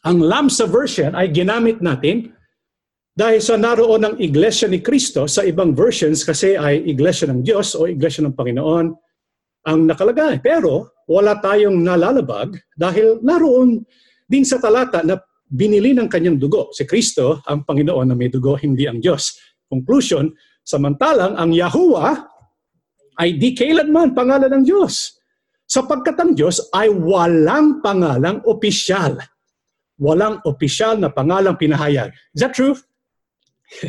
[0.03, 2.36] Ang Lamsa version ay ginamit natin
[3.14, 7.78] dahil sa naroon ng Iglesia ni Cristo sa ibang versions kasi ay Iglesia ng Diyos
[7.78, 8.88] o Iglesia ng Panginoon
[9.64, 10.41] ang nakalagay.
[10.41, 13.86] Pero wala tayong nalalabag dahil naroon
[14.26, 16.74] din sa talata na binili ng kanyang dugo.
[16.74, 19.38] Si Kristo ang Panginoon na may dugo, hindi ang Diyos.
[19.70, 20.34] Conclusion,
[20.64, 22.34] samantalang ang Yahuwah
[23.20, 25.20] ay di kailanman pangalan ng Diyos.
[25.70, 29.20] Sapagkat ang Diyos ay walang pangalang opisyal.
[30.01, 32.11] Walang opisyal na pangalang pinahayag.
[32.34, 32.76] Is that true?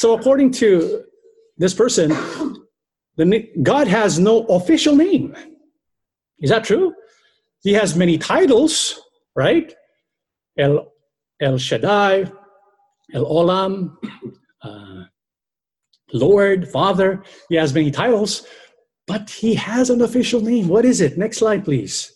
[0.00, 1.02] so according to
[1.56, 2.12] this person,
[3.16, 5.34] the, God has no official name.
[6.40, 6.92] Is that true?
[7.62, 9.00] He has many titles,
[9.34, 9.74] right?
[10.58, 10.92] El,
[11.40, 12.30] El Shaddai,
[13.14, 13.96] El Olam,
[16.18, 17.22] Lord, Father.
[17.48, 18.46] He has many titles,
[19.06, 20.68] but he has an official name.
[20.68, 21.18] What is it?
[21.18, 22.12] Next slide, please.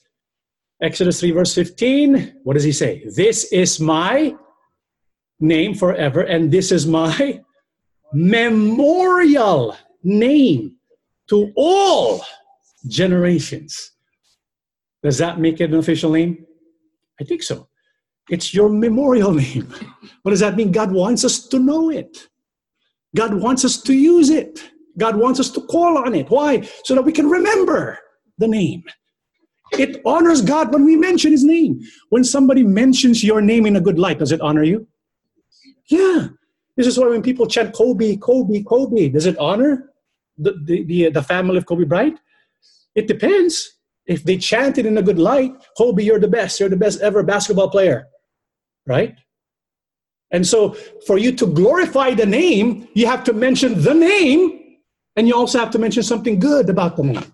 [0.82, 2.40] Exodus 3, verse 15.
[2.42, 3.04] What does he say?
[3.14, 4.34] This is my
[5.38, 7.40] name forever, and this is my
[8.12, 10.76] memorial name
[11.28, 12.24] to all
[12.88, 13.92] generations.
[15.02, 16.44] Does that make it an official name?
[17.20, 17.68] I think so.
[18.28, 19.72] It's your memorial name.
[20.22, 20.72] What does that mean?
[20.72, 22.28] God wants us to know it.
[23.16, 24.70] God wants us to use it.
[24.98, 26.30] God wants us to call on it.
[26.30, 26.60] Why?
[26.84, 27.98] So that we can remember
[28.38, 28.82] the name.
[29.72, 31.80] It honors God when we mention his name.
[32.08, 34.86] When somebody mentions your name in a good light, does it honor you?
[35.86, 36.28] Yeah.
[36.76, 39.90] This is why when people chant Kobe, Kobe, Kobe, does it honor
[40.38, 42.18] the, the, the, uh, the family of Kobe Bryant?
[42.94, 43.78] It depends.
[44.06, 46.58] If they chant it in a good light, Kobe, you're the best.
[46.58, 48.06] You're the best ever basketball player.
[48.86, 49.14] Right?
[50.32, 50.76] And so
[51.06, 54.76] for you to glorify the name, you have to mention the name,
[55.16, 57.32] and you also have to mention something good about the name.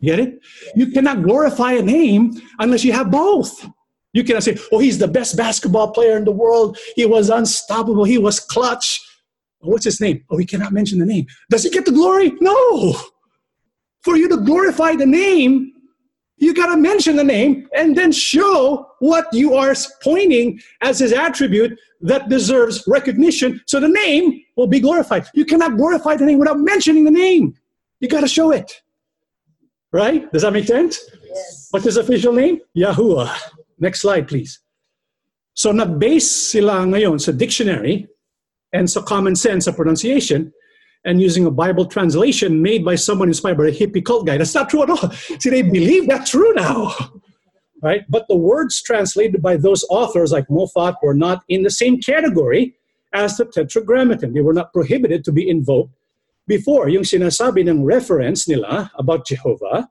[0.00, 0.40] Get it?
[0.74, 3.66] You cannot glorify a name unless you have both.
[4.12, 6.78] You cannot say, oh, he's the best basketball player in the world.
[6.96, 8.04] He was unstoppable.
[8.04, 9.00] He was clutch.
[9.60, 10.24] What's his name?
[10.30, 11.26] Oh, we cannot mention the name.
[11.50, 12.32] Does he get the glory?
[12.40, 12.96] No.
[14.02, 15.72] For you to glorify the name,
[16.38, 21.12] you got to mention the name and then show what you are pointing as his
[21.12, 25.26] attribute that deserves recognition so the name will be glorified.
[25.34, 27.54] You cannot glorify the name without mentioning the name.
[28.00, 28.82] You got to show it.
[29.92, 30.30] Right?
[30.32, 31.00] Does that make sense?
[31.24, 31.68] Yes.
[31.70, 32.60] What's his official name?
[32.76, 33.34] Yahuwah.
[33.78, 34.60] Next slide, please.
[35.54, 38.06] So nag-base sila ngayon sa dictionary
[38.72, 40.52] and sa common sense sa pronunciation
[41.04, 44.36] and using a Bible translation made by someone inspired by a hippie cult guy.
[44.36, 45.10] That's not true at all.
[45.40, 46.94] See, they believe that's true now.
[47.80, 48.02] Right?
[48.10, 52.74] But the words translated by those authors like Moffat were not in the same category
[53.14, 54.34] as the Tetragrammaton.
[54.34, 55.94] They were not prohibited to be invoked
[56.48, 56.88] before.
[56.88, 59.86] Yung sinasabi ng reference nila about Jehovah,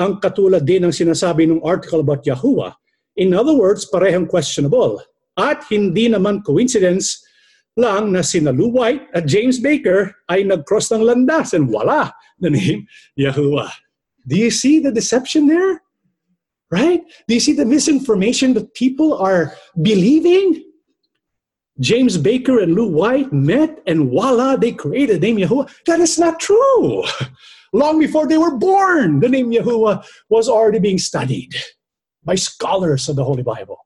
[0.00, 2.72] ang katulad din ng sinasabi ng article about Yahuwah,
[3.18, 5.02] In other words, parehong questionable.
[5.34, 7.18] At hindi naman coincidence
[7.78, 12.10] lang na si Lew White at James Baker ay nag-cross ng landas and voila,
[12.42, 13.70] the name Yahuwah.
[14.26, 15.80] Do you see the deception there?
[16.70, 17.00] Right?
[17.26, 20.62] Do you see the misinformation that people are believing?
[21.80, 25.70] James Baker and Lew White met and voila, they created the name Yahuwah.
[25.86, 27.04] That is not true.
[27.72, 31.54] Long before they were born, the name Yahuwah was already being studied
[32.24, 33.78] by scholars of the Holy Bible,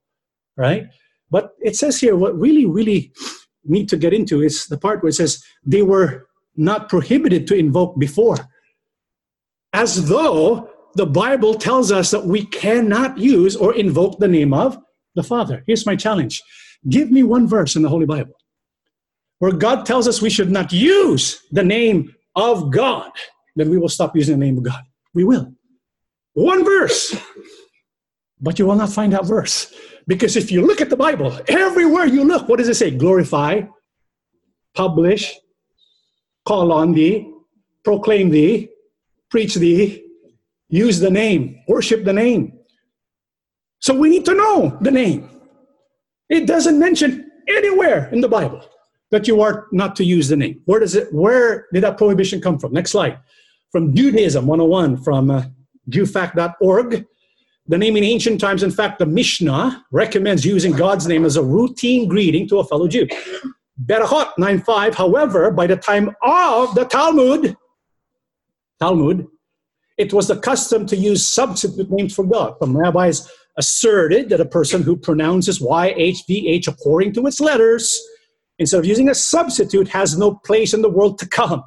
[0.56, 0.88] right?
[1.30, 3.12] But it says here, what really, really
[3.64, 7.54] need to get into is the part where it says they were not prohibited to
[7.54, 8.36] invoke before.
[9.72, 14.78] As though the Bible tells us that we cannot use or invoke the name of
[15.14, 15.62] the Father.
[15.66, 16.42] Here's my challenge
[16.88, 18.34] give me one verse in the Holy Bible
[19.38, 23.10] where God tells us we should not use the name of God.
[23.56, 24.82] Then we will stop using the name of God.
[25.14, 25.52] We will.
[26.34, 27.16] One verse.
[28.42, 29.72] But you will not find that verse.
[30.06, 32.90] Because if you look at the Bible, everywhere you look, what does it say?
[32.90, 33.62] Glorify,
[34.74, 35.32] publish,
[36.44, 37.32] call on thee,
[37.84, 38.68] proclaim thee,
[39.30, 40.04] preach thee,
[40.68, 42.58] use the name, worship the name.
[43.78, 45.30] So we need to know the name.
[46.28, 48.64] It doesn't mention anywhere in the Bible
[49.10, 50.62] that you are not to use the name.
[50.64, 51.12] Where does it?
[51.12, 52.72] Where did that prohibition come from?
[52.72, 53.18] Next slide.
[53.70, 55.44] From Judaism 101 from uh,
[55.90, 57.06] Jewfaq.org.
[57.72, 61.42] The name in ancient times, in fact, the Mishnah recommends using God's name as a
[61.42, 63.06] routine greeting to a fellow Jew.
[63.86, 67.56] Berachot 9.5, however, by the time of the Talmud,
[68.78, 69.26] Talmud,
[69.96, 72.56] it was the custom to use substitute names for God.
[72.60, 77.98] Some rabbis asserted that a person who pronounces YHVH according to its letters,
[78.58, 81.64] instead of using a substitute, has no place in the world to come.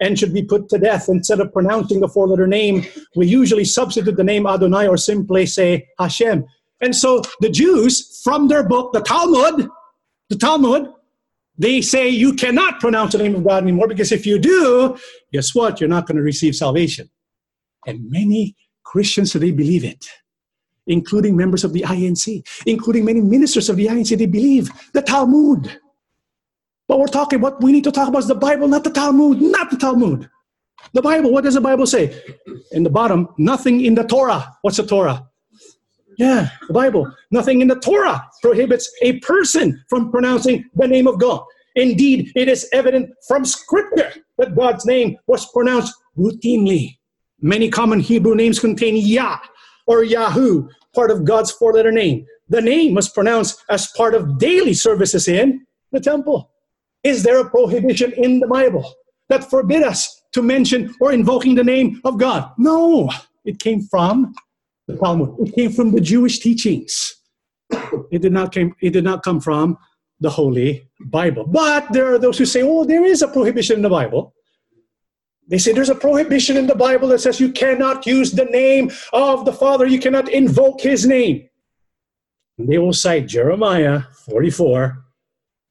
[0.00, 1.08] And should be put to death.
[1.08, 2.84] Instead of pronouncing the four letter name,
[3.16, 6.44] we usually substitute the name Adonai or simply say Hashem.
[6.80, 9.68] And so the Jews, from their book, the Talmud,
[10.28, 10.88] the Talmud,
[11.56, 14.98] they say you cannot pronounce the name of God anymore because if you do,
[15.32, 15.80] guess what?
[15.80, 17.08] You're not going to receive salvation.
[17.86, 20.04] And many Christians today believe it,
[20.86, 24.18] including members of the INC, including many ministers of the INC.
[24.18, 25.80] They believe the Talmud.
[26.86, 29.40] But we're talking what we need to talk about is the Bible, not the Talmud,
[29.40, 30.28] not the Talmud.
[30.92, 32.22] The Bible, what does the Bible say?
[32.72, 34.54] In the bottom, nothing in the Torah.
[34.62, 35.26] What's the Torah?
[36.18, 37.10] Yeah, the Bible.
[37.30, 41.42] Nothing in the Torah prohibits a person from pronouncing the name of God.
[41.74, 46.98] Indeed, it is evident from Scripture that God's name was pronounced routinely.
[47.40, 49.38] Many common Hebrew names contain Yah
[49.86, 52.26] or Yahu, part of God's four letter name.
[52.48, 56.50] The name was pronounced as part of daily services in the temple.
[57.04, 58.90] Is there a prohibition in the Bible
[59.28, 62.50] that forbid us to mention or invoking the name of God?
[62.58, 63.10] No,
[63.44, 64.34] it came from
[64.88, 65.36] the Talmud.
[65.46, 67.14] It came from the Jewish teachings.
[68.10, 68.74] It did not came.
[68.80, 69.78] It did not come from
[70.20, 71.46] the Holy Bible.
[71.46, 74.34] But there are those who say, "Oh, there is a prohibition in the Bible."
[75.46, 78.90] They say there's a prohibition in the Bible that says you cannot use the name
[79.12, 79.86] of the Father.
[79.86, 81.48] You cannot invoke His name.
[82.56, 85.03] And they will cite Jeremiah 44,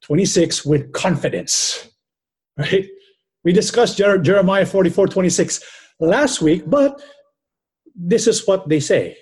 [0.04, 1.90] 26 with confidence.
[2.58, 2.86] Right?
[3.44, 5.62] We discussed Jer- Jeremiah 44, 26
[6.00, 7.02] last week, but
[7.96, 9.18] this is what they say.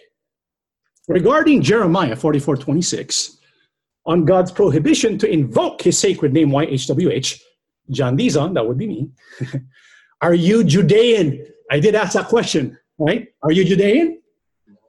[1.07, 3.37] Regarding Jeremiah 44 26,
[4.05, 7.39] on God's prohibition to invoke his sacred name, YHWH,
[7.89, 9.09] John Dizon, that would be me,
[10.21, 11.45] are you Judean?
[11.69, 13.27] I did ask that question, right?
[13.43, 14.21] Are you Judean?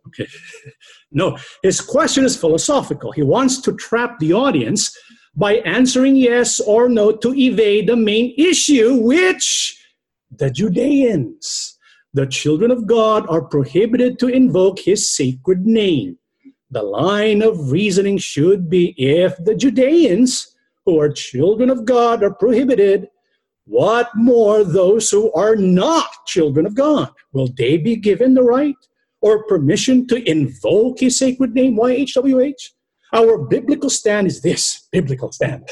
[0.08, 0.26] Okay.
[1.12, 3.12] no, his question is philosophical.
[3.12, 4.96] He wants to trap the audience
[5.34, 9.78] by answering yes or no to evade the main issue, which
[10.30, 11.78] the Judeans
[12.14, 16.18] the children of God are prohibited to invoke his sacred name.
[16.70, 20.54] The line of reasoning should be if the Judeans,
[20.84, 23.08] who are children of God, are prohibited,
[23.64, 27.10] what more those who are not children of God?
[27.32, 28.74] Will they be given the right
[29.22, 32.72] or permission to invoke his sacred name, YHWH?
[33.12, 35.68] Our biblical stand is this biblical stand.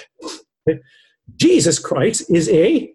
[1.36, 2.92] Jesus Christ is a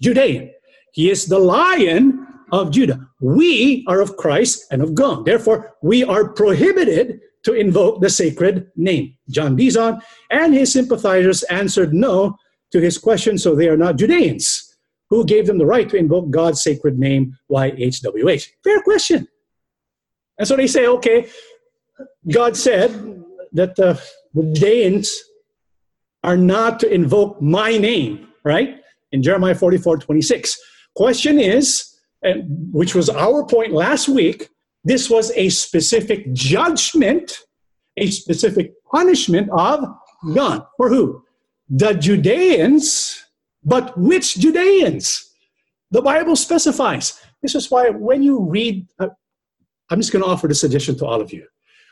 [0.00, 0.50] Judean.
[0.92, 3.08] He is the lion of Judah.
[3.20, 5.24] We are of Christ and of God.
[5.24, 9.16] Therefore, we are prohibited to invoke the sacred name.
[9.30, 12.36] John Dizon and his sympathizers answered no
[12.72, 14.76] to his question, so they are not Judeans.
[15.10, 18.48] Who gave them the right to invoke God's sacred name, YHWH?
[18.64, 19.28] Fair question.
[20.38, 21.28] And so they say, okay,
[22.30, 23.21] God said
[23.52, 23.96] that uh,
[24.34, 25.12] the Judeans
[26.24, 28.76] are not to invoke my name, right?
[29.12, 30.58] In Jeremiah 44 26.
[30.94, 34.48] Question is, and which was our point last week,
[34.84, 37.38] this was a specific judgment,
[37.96, 39.84] a specific punishment of
[40.34, 40.64] God.
[40.76, 41.24] For who?
[41.68, 43.24] The Judeans,
[43.64, 45.30] but which Judeans?
[45.90, 47.20] The Bible specifies.
[47.42, 49.08] This is why when you read, uh,
[49.90, 51.46] I'm just going to offer the suggestion to all of you.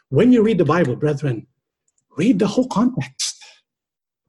[0.09, 1.47] When you read the Bible, brethren,
[2.23, 3.37] read the whole context.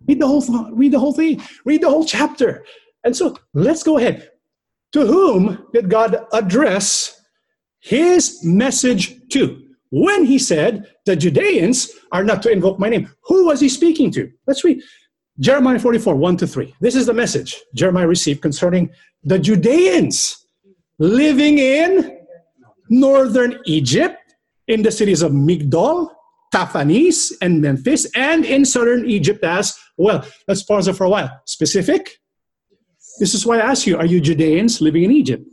[0.07, 0.43] Read the whole,
[0.81, 1.41] read the whole thing.
[1.69, 2.51] Read the whole chapter.
[3.03, 4.17] And so let's go ahead.
[4.93, 5.41] To whom
[5.73, 7.21] did God address
[7.79, 9.41] his message to?
[9.89, 10.71] When he said,
[11.05, 11.77] the Judeans
[12.15, 14.31] are not to invoke my name, who was he speaking to?
[14.47, 14.81] Let's read
[15.39, 16.75] Jeremiah 44, 1 to 3.
[16.79, 18.89] This is the message Jeremiah received concerning
[19.23, 20.47] the Judeans
[20.99, 22.19] living in
[22.89, 24.17] northern Egypt,
[24.67, 26.09] in the cities of Migdol,
[26.53, 30.25] Tahpanhes, and Memphis, and in southern Egypt as well.
[30.47, 31.41] Let's pause it for a while.
[31.45, 32.17] Specific?
[33.19, 35.45] This is why I ask you, are you Judeans living in Egypt?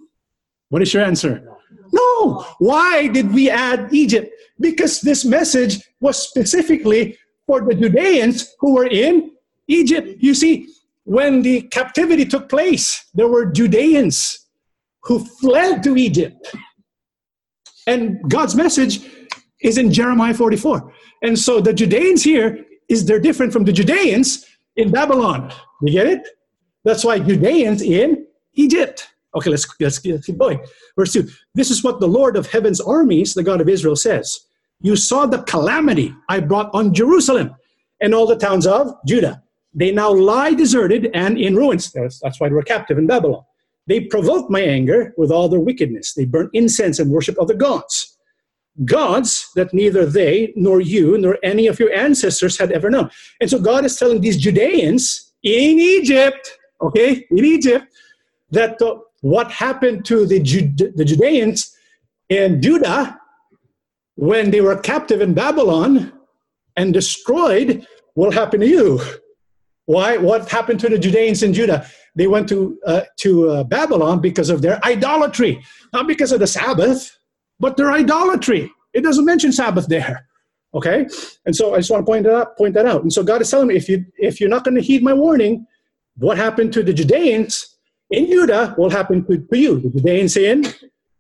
[0.70, 1.48] What is your answer?
[1.92, 2.46] No.
[2.58, 4.30] Why did we add Egypt?
[4.60, 9.32] Because this message was specifically for the Judeans who were in
[9.68, 10.16] Egypt.
[10.20, 10.68] You see,
[11.04, 14.46] when the captivity took place, there were Judeans
[15.04, 16.54] who fled to Egypt.
[17.86, 19.00] And God's message
[19.62, 20.92] is in Jeremiah 44.
[21.22, 24.46] And so the Judeans here is they're different from the Judeans
[24.76, 25.52] in Babylon.
[25.82, 26.28] You get it?
[26.84, 29.08] That's why Judeans in Egypt.
[29.34, 30.60] Okay, let's, let's, let's keep going.
[30.96, 31.28] Verse 2.
[31.54, 34.40] This is what the Lord of heaven's armies, the God of Israel, says.
[34.80, 37.54] You saw the calamity I brought on Jerusalem
[38.00, 39.42] and all the towns of Judah.
[39.74, 41.92] They now lie deserted and in ruins.
[41.92, 43.42] That's, why they were captive in Babylon.
[43.86, 46.14] They provoked my anger with all their wickedness.
[46.14, 48.17] They burnt incense and worship other gods.
[48.84, 53.10] Gods that neither they nor you nor any of your ancestors had ever known.
[53.40, 57.86] And so God is telling these Judeans in Egypt okay, in Egypt,
[58.50, 61.74] that uh, what happened to the, Jude- the Judeans
[62.28, 63.18] in Judah
[64.14, 66.12] when they were captive in Babylon
[66.76, 69.00] and destroyed will happen to you.
[69.86, 70.16] Why?
[70.18, 71.86] What happened to the Judeans in Judah?
[72.14, 76.46] They went to, uh, to uh, Babylon because of their idolatry, not because of the
[76.46, 77.17] Sabbath,
[77.60, 78.70] but their idolatry.
[78.94, 80.26] It doesn't mention Sabbath there.
[80.74, 81.06] Okay?
[81.46, 83.02] And so I just want to point that out, point that out.
[83.02, 85.12] And so God is telling me if you if you're not going to heed my
[85.12, 85.66] warning,
[86.16, 87.76] what happened to the Judeans
[88.10, 90.64] in Judah will happen to, to you, the Judeans in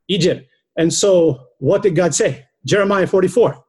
[0.08, 0.46] Egypt.
[0.76, 2.46] And so what did God say?
[2.64, 3.64] Jeremiah 44,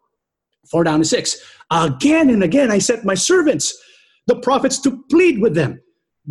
[0.69, 1.37] 4 down to 6.
[1.71, 3.77] Again and again I sent my servants,
[4.27, 5.81] the prophets, to plead with them.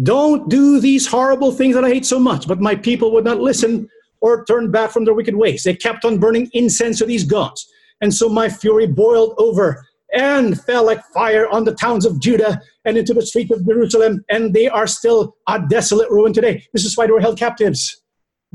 [0.03, 2.47] Don't do these horrible things that I hate so much.
[2.47, 3.89] But my people would not listen
[4.21, 5.65] or turned back from their wicked ways.
[5.65, 7.67] They kept on burning incense to these gods.
[8.01, 12.61] And so my fury boiled over and fell like fire on the towns of Judah
[12.85, 16.65] and into the streets of Jerusalem, and they are still a desolate ruin today.
[16.73, 18.03] This is why they were held captives.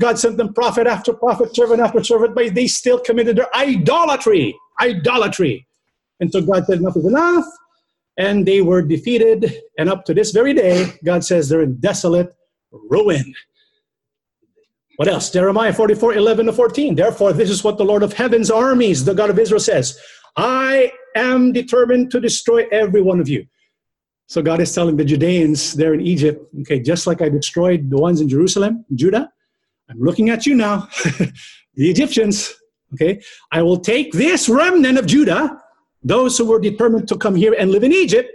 [0.00, 4.56] God sent them prophet after prophet, servant after servant, but they still committed their idolatry.
[4.80, 5.66] Idolatry.
[6.18, 7.44] And so God said, enough is enough.
[8.16, 9.54] And they were defeated.
[9.78, 12.34] And up to this very day, God says they're in desolate
[12.72, 13.32] ruin.
[14.96, 15.30] What else?
[15.30, 16.94] Jeremiah 44, 11 to 14.
[16.94, 19.98] Therefore, this is what the Lord of heaven's armies, the God of Israel, says
[20.36, 23.46] I am determined to destroy every one of you.
[24.26, 27.98] So God is telling the Judeans there in Egypt, okay, just like I destroyed the
[27.98, 29.30] ones in Jerusalem, Judah,
[29.90, 30.88] I'm looking at you now,
[31.74, 32.54] the Egyptians,
[32.94, 33.20] okay,
[33.52, 35.60] I will take this remnant of Judah,
[36.02, 38.30] those who were determined to come here and live in Egypt,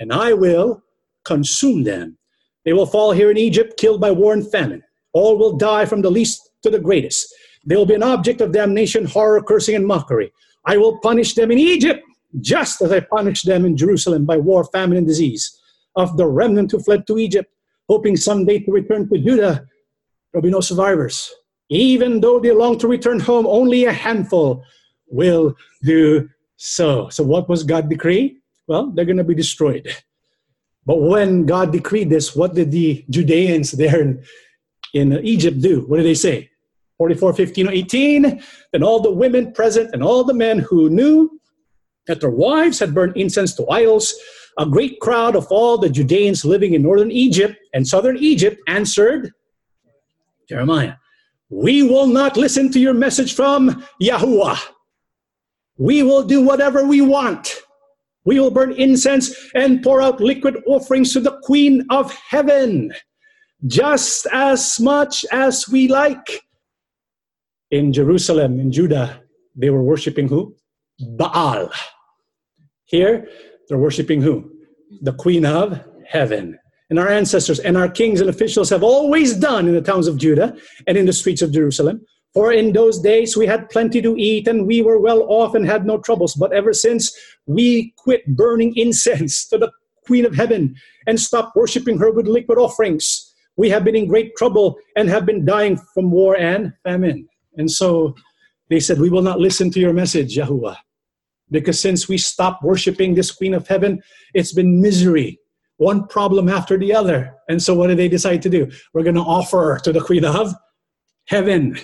[0.00, 0.82] and I will
[1.24, 2.16] consume them.
[2.64, 4.82] They will fall here in Egypt, killed by war and famine.
[5.18, 7.34] All will die from the least to the greatest.
[7.66, 10.32] They will be an object of damnation, horror, cursing, and mockery.
[10.64, 12.02] I will punish them in Egypt,
[12.40, 15.44] just as I punished them in Jerusalem by war, famine, and disease.
[15.96, 17.52] Of the remnant who fled to Egypt,
[17.88, 19.54] hoping someday to return to Judah,
[20.30, 21.34] there will be no survivors.
[21.68, 24.62] Even though they long to return home, only a handful
[25.08, 27.08] will do so.
[27.08, 28.38] So, what was God decree?
[28.68, 29.84] Well, they're going to be destroyed.
[30.86, 34.22] But when God decreed this, what did the Judeans there in,
[34.94, 35.82] in Egypt do?
[35.82, 36.50] What do they say?
[36.98, 38.42] 44, 15, 18.
[38.72, 41.38] Then all the women present and all the men who knew
[42.06, 44.14] that their wives had burned incense to idols,
[44.58, 49.32] a great crowd of all the Judeans living in northern Egypt and southern Egypt answered
[50.48, 50.94] Jeremiah,
[51.50, 54.58] We will not listen to your message from Yahuwah.
[55.76, 57.54] We will do whatever we want.
[58.24, 62.92] We will burn incense and pour out liquid offerings to the Queen of Heaven,
[63.66, 66.42] just as much as we like.
[67.70, 69.22] In Jerusalem, in Judah,
[69.54, 70.54] they were worshiping who?
[71.00, 71.70] Baal.
[72.84, 73.28] Here,
[73.68, 74.50] they're worshiping who?
[75.02, 76.58] The Queen of Heaven.
[76.90, 80.16] And our ancestors and our kings and officials have always done in the towns of
[80.16, 80.56] Judah
[80.86, 82.00] and in the streets of Jerusalem.
[82.32, 85.66] For in those days we had plenty to eat and we were well off and
[85.66, 86.34] had no troubles.
[86.34, 87.14] But ever since
[87.46, 89.70] we quit burning incense to the
[90.06, 90.74] Queen of Heaven
[91.06, 93.27] and stopped worshiping her with liquid offerings,
[93.58, 97.28] we have been in great trouble and have been dying from war and famine.
[97.56, 98.14] And so
[98.70, 100.76] they said, We will not listen to your message, Yahuwah.
[101.50, 104.00] Because since we stopped worshiping this Queen of Heaven,
[104.32, 105.40] it's been misery,
[105.78, 107.34] one problem after the other.
[107.48, 108.70] And so, what did they decide to do?
[108.94, 110.54] We're going to offer to the Queen of
[111.26, 111.76] Heaven.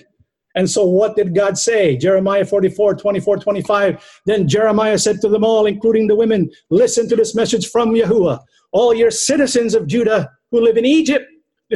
[0.55, 1.97] And so, what did God say?
[1.97, 4.21] Jeremiah 44, 24, 25.
[4.27, 8.39] Then Jeremiah said to them all, including the women, Listen to this message from Yahuwah.
[8.71, 11.27] All your citizens of Judah who live in Egypt,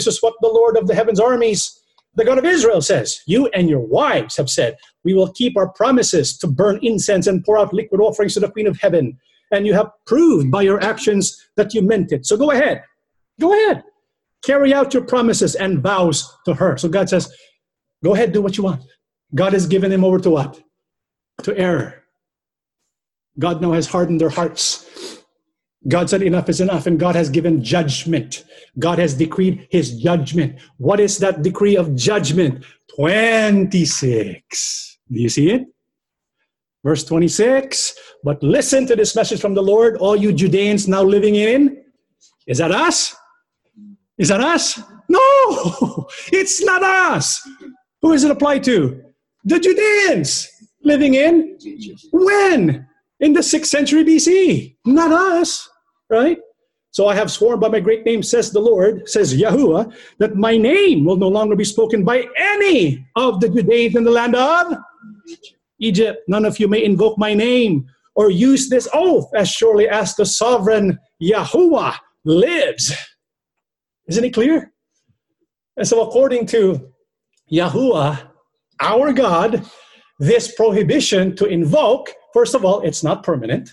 [0.06, 1.78] this is what the Lord of the heavens armies
[2.18, 5.68] the God of Israel says, You and your wives have said, We will keep our
[5.68, 9.16] promises to burn incense and pour out liquid offerings to the Queen of Heaven.
[9.52, 12.26] And you have proved by your actions that you meant it.
[12.26, 12.82] So go ahead.
[13.40, 13.84] Go ahead.
[14.44, 16.76] Carry out your promises and vows to her.
[16.76, 17.32] So God says,
[18.02, 18.82] Go ahead, do what you want.
[19.34, 20.60] God has given them over to what?
[21.44, 22.02] To error.
[23.38, 24.87] God now has hardened their hearts.
[25.86, 28.44] God said enough is enough, and God has given judgment.
[28.78, 30.58] God has decreed his judgment.
[30.78, 32.64] What is that decree of judgment?
[32.96, 34.98] 26.
[35.10, 35.66] Do you see it?
[36.84, 37.94] Verse 26.
[38.24, 41.84] But listen to this message from the Lord, all you Judeans now living in.
[42.46, 43.14] Is that us?
[44.16, 44.80] Is that us?
[45.08, 45.18] No,
[46.32, 47.46] it's not us.
[48.02, 49.02] Who is it applied to?
[49.44, 50.48] The Judeans
[50.82, 51.56] living in
[52.12, 52.86] when?
[53.20, 55.68] In the 6th century BC, not us,
[56.10, 56.38] right?
[56.90, 60.56] So I have sworn by my great name, says the Lord, says Yahuwah, that my
[60.56, 64.74] name will no longer be spoken by any of the Judeans in the land of
[65.78, 66.18] Egypt.
[66.28, 70.26] None of you may invoke my name or use this oath as surely as the
[70.26, 72.92] sovereign Yahuwah lives.
[74.08, 74.72] Isn't it clear?
[75.76, 76.92] And so, according to
[77.52, 78.28] Yahuwah,
[78.80, 79.64] our God,
[80.18, 83.70] this prohibition to invoke, first of all, it's not permanent.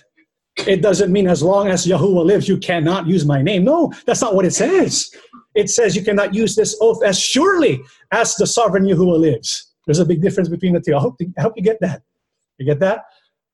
[0.67, 3.65] It doesn't mean as long as Yahuwah lives, you cannot use my name.
[3.65, 5.09] No, that's not what it says.
[5.53, 7.81] It says you cannot use this oath as surely
[8.11, 9.73] as the sovereign Yahuwah lives.
[9.85, 10.95] There's a big difference between the two.
[10.95, 12.01] I hope, I hope you get that.
[12.57, 13.03] You get that?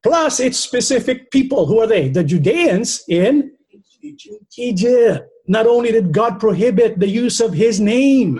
[0.03, 1.65] Plus, it's specific people.
[1.65, 2.09] Who are they?
[2.09, 3.51] The Judeans in
[4.57, 5.27] Egypt.
[5.47, 8.39] Not only did God prohibit the use of his name,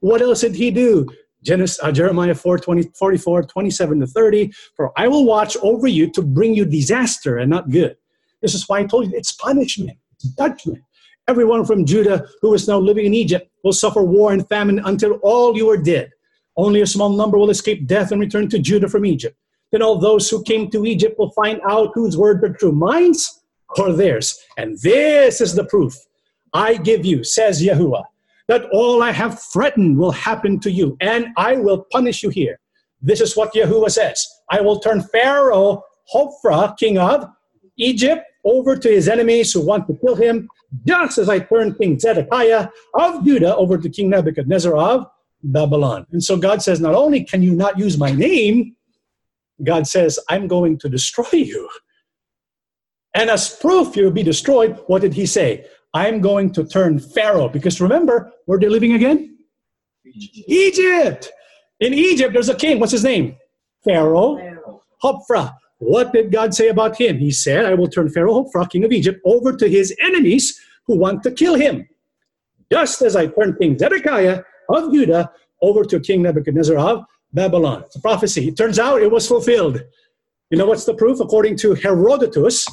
[0.00, 1.06] what else did he do?
[1.42, 4.52] Genesis, uh, Jeremiah 4, 20, 44, 27 to 30.
[4.76, 7.96] For I will watch over you to bring you disaster and not good.
[8.42, 10.82] This is why I told you it's punishment, it's judgment.
[11.28, 15.12] Everyone from Judah who is now living in Egypt will suffer war and famine until
[15.22, 16.10] all you are dead.
[16.56, 19.36] Only a small number will escape death and return to Judah from Egypt.
[19.70, 23.42] Then all those who came to Egypt will find out whose word are true, mine's
[23.78, 24.38] or theirs.
[24.56, 25.94] And this is the proof
[26.52, 28.04] I give you, says Yahuwah
[28.50, 32.58] that all I have threatened will happen to you, and I will punish you here.
[33.00, 37.26] This is what Yahuwah says I will turn Pharaoh, Hophra, king of
[37.76, 40.48] Egypt, over to his enemies who want to kill him,
[40.84, 45.06] just as I turned King Zedekiah of Judah over to King Nebuchadnezzar of
[45.44, 46.04] Babylon.
[46.10, 48.74] And so God says, Not only can you not use my name,
[49.62, 51.68] God says, I'm going to destroy you.
[53.14, 55.66] And as proof you'll be destroyed, what did he say?
[55.94, 57.48] I'm going to turn Pharaoh.
[57.48, 59.38] Because remember, where they're living again?
[60.04, 60.48] Egypt.
[60.48, 61.32] Egypt.
[61.80, 62.78] In Egypt, there's a king.
[62.78, 63.36] What's his name?
[63.84, 64.36] Pharaoh.
[64.36, 64.82] Pharaoh.
[65.02, 65.54] Hophra.
[65.78, 67.18] What did God say about him?
[67.18, 70.98] He said, I will turn Pharaoh, Hophra, king of Egypt, over to his enemies who
[70.98, 71.88] want to kill him.
[72.70, 77.82] Just as I turned King Zedekiah of Judah over to King Nebuchadnezzar of Babylon.
[77.86, 78.48] It's a prophecy.
[78.48, 79.80] It turns out it was fulfilled.
[80.50, 81.20] You know what's the proof?
[81.20, 82.66] According to Herodotus,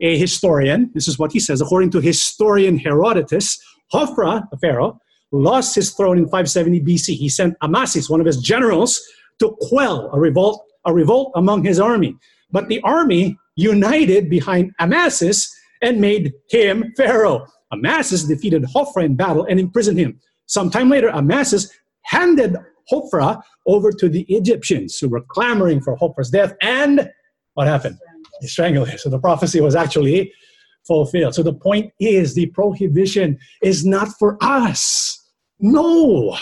[0.00, 0.90] a historian.
[0.94, 1.60] This is what he says.
[1.60, 3.58] According to historian Herodotus,
[3.92, 4.98] Hophra, the pharaoh,
[5.32, 7.14] lost his throne in 570 BC.
[7.14, 9.00] He sent Amasis, one of his generals,
[9.38, 12.16] to quell a revolt, a revolt among his army.
[12.50, 15.48] But the army united behind Amasis
[15.82, 17.46] and made him pharaoh.
[17.72, 20.20] Amasis defeated Hophra in battle and imprisoned him.
[20.46, 21.70] Sometime later, Amasis
[22.02, 22.56] handed
[22.90, 26.54] Hophra over to the Egyptians who were clamoring for Hophra's death.
[26.60, 27.08] And
[27.54, 27.98] what happened?
[28.40, 28.98] He strangled him.
[28.98, 30.32] So the prophecy was actually
[30.86, 31.34] fulfilled.
[31.34, 35.16] So the point is the prohibition is not for us.
[35.58, 36.36] No,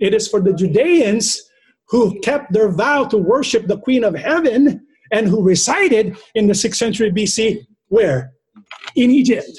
[0.00, 1.42] it is for the Judeans
[1.88, 6.54] who kept their vow to worship the Queen of Heaven and who resided in the
[6.54, 7.66] 6th century BC.
[7.88, 8.32] Where?
[8.96, 9.50] In Egypt.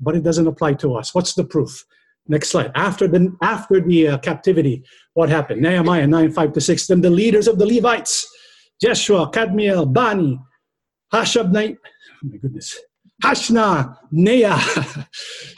[0.00, 1.14] But it doesn't apply to us.
[1.14, 1.84] What's the proof?
[2.26, 2.72] Next slide.
[2.74, 4.82] After the, after the uh, captivity,
[5.12, 5.60] what happened?
[5.60, 6.86] Nehemiah 9 5 to 6.
[6.86, 8.26] Then the leaders of the Levites,
[8.80, 10.40] Jeshua, Kadmiel, Bani,
[11.14, 12.80] Hashabnai, oh my goodness,
[13.22, 14.56] Hashna, Nea,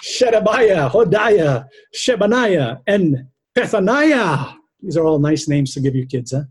[0.02, 1.64] Sherebiah, Hodiah,
[1.94, 3.26] Shebaniah, and
[3.56, 4.54] Pethaniah.
[4.82, 6.42] These are all nice names to give your kids, huh?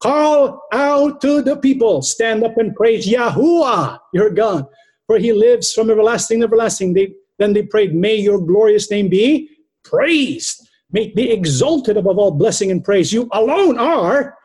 [0.00, 4.66] Call out to the people, stand up and praise Yahuwah, your God,
[5.06, 6.94] for he lives from everlasting to everlasting.
[6.94, 9.48] They, then they prayed, May your glorious name be
[9.84, 10.68] praised.
[10.90, 13.12] May it be exalted above all blessing and praise.
[13.12, 14.36] You alone are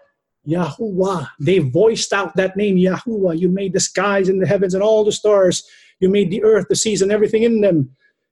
[0.48, 1.28] Yahuwah.
[1.40, 3.38] They voiced out that name, Yahuwah.
[3.38, 5.68] You made the skies and the heavens and all the stars.
[6.00, 7.90] You made the earth, the seas, and everything in them.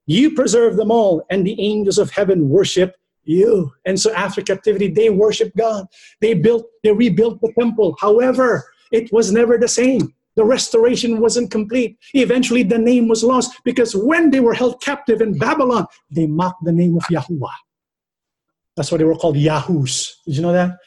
[0.08, 3.74] You preserve them all, and the angels of heaven worship you.
[3.86, 5.88] And so after captivity, they worship God.
[6.22, 7.96] They built, they rebuilt the temple.
[8.00, 10.14] However, it was never the same.
[10.36, 11.98] The restoration wasn't complete.
[12.14, 16.64] Eventually, the name was lost because when they were held captive in Babylon, they mocked
[16.64, 17.50] the name of Yahuwah.
[18.76, 20.22] That's why they were called Yahoos.
[20.26, 20.78] Did you know that?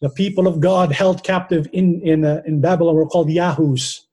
[0.00, 4.06] The people of God held captive in, in, uh, in Babylon were called Yahoos.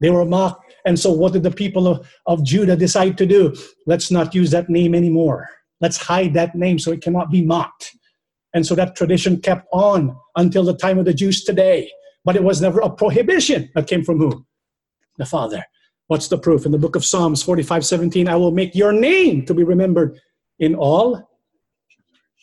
[0.00, 0.74] They were mocked.
[0.86, 3.54] And so, what did the people of, of Judah decide to do?
[3.86, 5.48] Let's not use that name anymore.
[5.80, 7.94] Let's hide that name so it cannot be mocked.
[8.54, 11.90] And so that tradition kept on until the time of the Jews today.
[12.24, 14.44] But it was never a prohibition that came from who?
[15.18, 15.64] The Father.
[16.08, 16.66] What's the proof?
[16.66, 20.18] In the book of Psalms 45 17, I will make your name to be remembered
[20.58, 21.30] in all,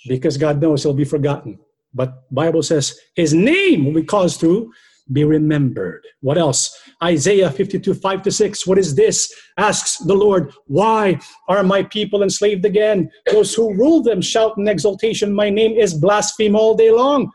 [0.08, 1.60] because God knows he'll be forgotten.
[1.94, 4.72] But Bible says his name will be caused to
[5.12, 6.04] be remembered.
[6.22, 6.78] What else?
[7.04, 8.68] Isaiah 52, 5 to 6.
[8.68, 9.34] What is this?
[9.58, 13.10] Asks the Lord, Why are my people enslaved again?
[13.32, 17.32] Those who rule them shout in exultation, My name is blasphemed all day long.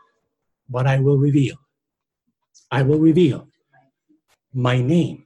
[0.69, 1.55] But I will reveal,
[2.71, 3.47] I will reveal
[4.53, 5.25] my name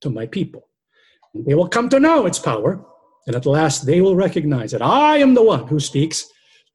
[0.00, 0.68] to my people.
[1.34, 2.84] They will come to know its power,
[3.26, 6.26] and at last they will recognize that I am the one who speaks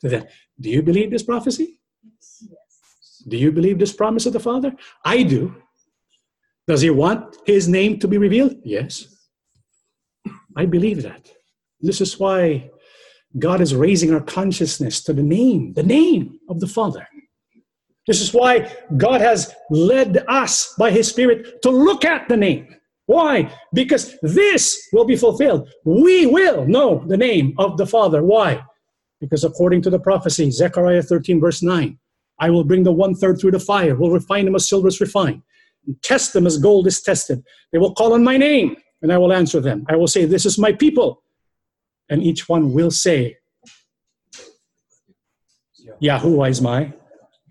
[0.01, 0.25] to them.
[0.59, 1.79] Do you believe this prophecy?
[2.03, 3.23] Yes.
[3.27, 4.73] Do you believe this promise of the Father?
[5.03, 5.55] I do.
[6.67, 8.55] Does he want his name to be revealed?
[8.63, 9.07] Yes.
[10.55, 11.29] I believe that.
[11.81, 12.71] This is why
[13.37, 17.07] God is raising our consciousness to the name, the name of the Father.
[18.07, 22.75] This is why God has led us by His Spirit to look at the name.
[23.07, 23.51] Why?
[23.73, 25.69] Because this will be fulfilled.
[25.83, 28.23] We will know the name of the Father.
[28.23, 28.63] Why?
[29.19, 31.97] Because according to the prophecy, Zechariah 13, verse 9,
[32.39, 34.99] I will bring the one third through the fire, will refine them as silver is
[34.99, 35.41] refined,
[35.87, 37.43] and test them as gold is tested.
[37.71, 39.85] They will call on my name, and I will answer them.
[39.89, 41.23] I will say, This is my people.
[42.09, 43.37] And each one will say,
[46.01, 46.93] Yahuwah is my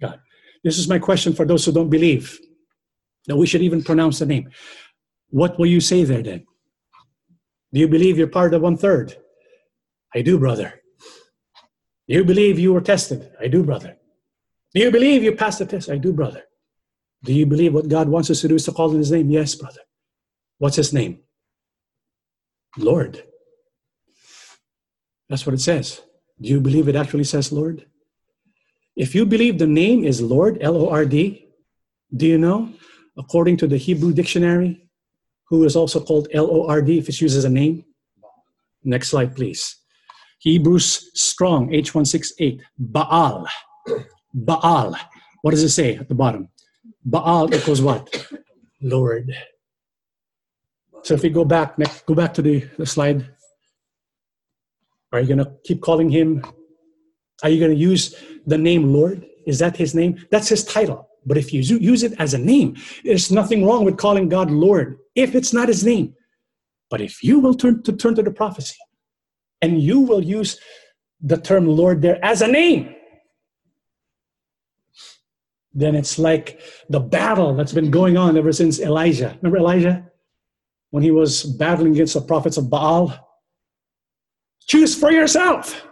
[0.01, 0.20] God.
[0.62, 2.39] This is my question for those who don't believe
[3.27, 4.51] that we should even pronounce the name.
[5.31, 6.47] What will you say there then?
[7.73, 9.16] Do you believe you're part of one third?
[10.15, 10.81] I do, brother.
[12.09, 13.32] Do you believe you were tested?
[13.40, 13.97] I do, brother.
[14.74, 15.89] Do you believe you passed the test?
[15.89, 16.43] I do, brother.
[17.22, 19.31] Do you believe what God wants us to do is to call in His name?
[19.31, 19.81] Yes, brother.
[20.59, 21.20] What's His name?
[22.76, 23.22] Lord.
[25.28, 26.02] That's what it says.
[26.40, 27.86] Do you believe it actually says Lord?
[28.97, 31.48] If you believe the name is Lord, L O R D,
[32.14, 32.72] do you know,
[33.16, 34.89] according to the Hebrew dictionary,
[35.48, 37.85] who is also called L O R D if it's used as a name?
[38.82, 39.76] Next slide, please.
[40.44, 43.46] Hebrews Strong, H168, Baal.
[44.34, 44.94] Baal.
[45.40, 46.50] What does it say at the bottom?
[47.02, 48.28] Baal equals what?
[48.82, 49.34] Lord.
[51.02, 53.26] So if we go back, next, go back to the, the slide.
[55.12, 56.44] Are you going to keep calling him?
[57.42, 58.14] Are you going to use
[58.46, 59.24] the name Lord?
[59.46, 60.26] Is that his name?
[60.30, 61.08] That's his title.
[61.24, 64.98] But if you use it as a name, there's nothing wrong with calling God Lord
[65.14, 66.14] if it's not his name.
[66.90, 68.76] But if you will turn to turn to the prophecy
[69.62, 70.59] and you will use
[71.20, 72.94] the term Lord there as a name,
[75.72, 79.36] then it's like the battle that's been going on ever since Elijah.
[79.43, 80.10] Remember Elijah?
[80.90, 83.12] When he was battling against the prophets of Baal?
[84.68, 85.85] Choose for yourself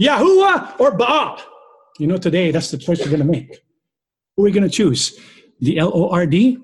[0.00, 1.40] Yahuwah or Baal.
[1.98, 3.60] You know, today that's the choice we're going to make.
[4.36, 5.18] Who are we going to choose?
[5.60, 6.58] The L O R D?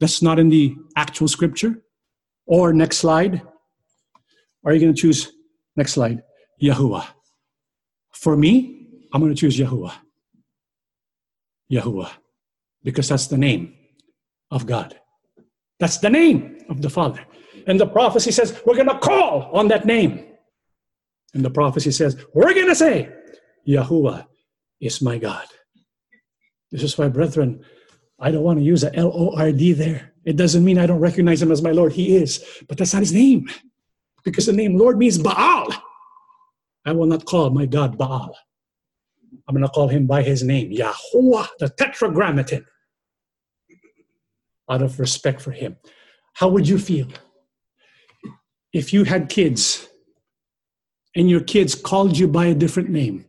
[0.00, 1.82] That's not in the actual scripture.
[2.46, 3.42] Or next slide.
[4.64, 5.32] Are you going to choose,
[5.80, 6.18] next slide,
[6.68, 7.06] Yahuwah?
[8.12, 8.52] For me,
[9.12, 9.94] I'm going to choose Yahuwah.
[11.76, 12.10] Yahuwah.
[12.82, 13.64] Because that's the name
[14.50, 14.90] of God.
[15.80, 17.22] That's the name of the Father.
[17.66, 20.14] And the prophecy says, we're going to call on that name.
[21.34, 23.08] And the prophecy says, we're going to say,
[23.66, 24.26] Yahuwah
[24.80, 25.46] is my God.
[26.70, 27.64] This is why, brethren,
[28.18, 30.12] I don't want to use a L O R D there.
[30.24, 31.92] It doesn't mean I don't recognize him as my Lord.
[31.92, 33.48] He is, but that's not his name.
[34.24, 35.68] Because the name Lord means Baal.
[36.84, 38.36] I will not call my God Baal.
[39.48, 42.64] I'm going to call him by his name, Yahuwah, the Tetragrammaton,
[44.68, 45.76] out of respect for him.
[46.34, 47.08] How would you feel
[48.72, 49.88] if you had kids
[51.16, 53.24] and your kids called you by a different name?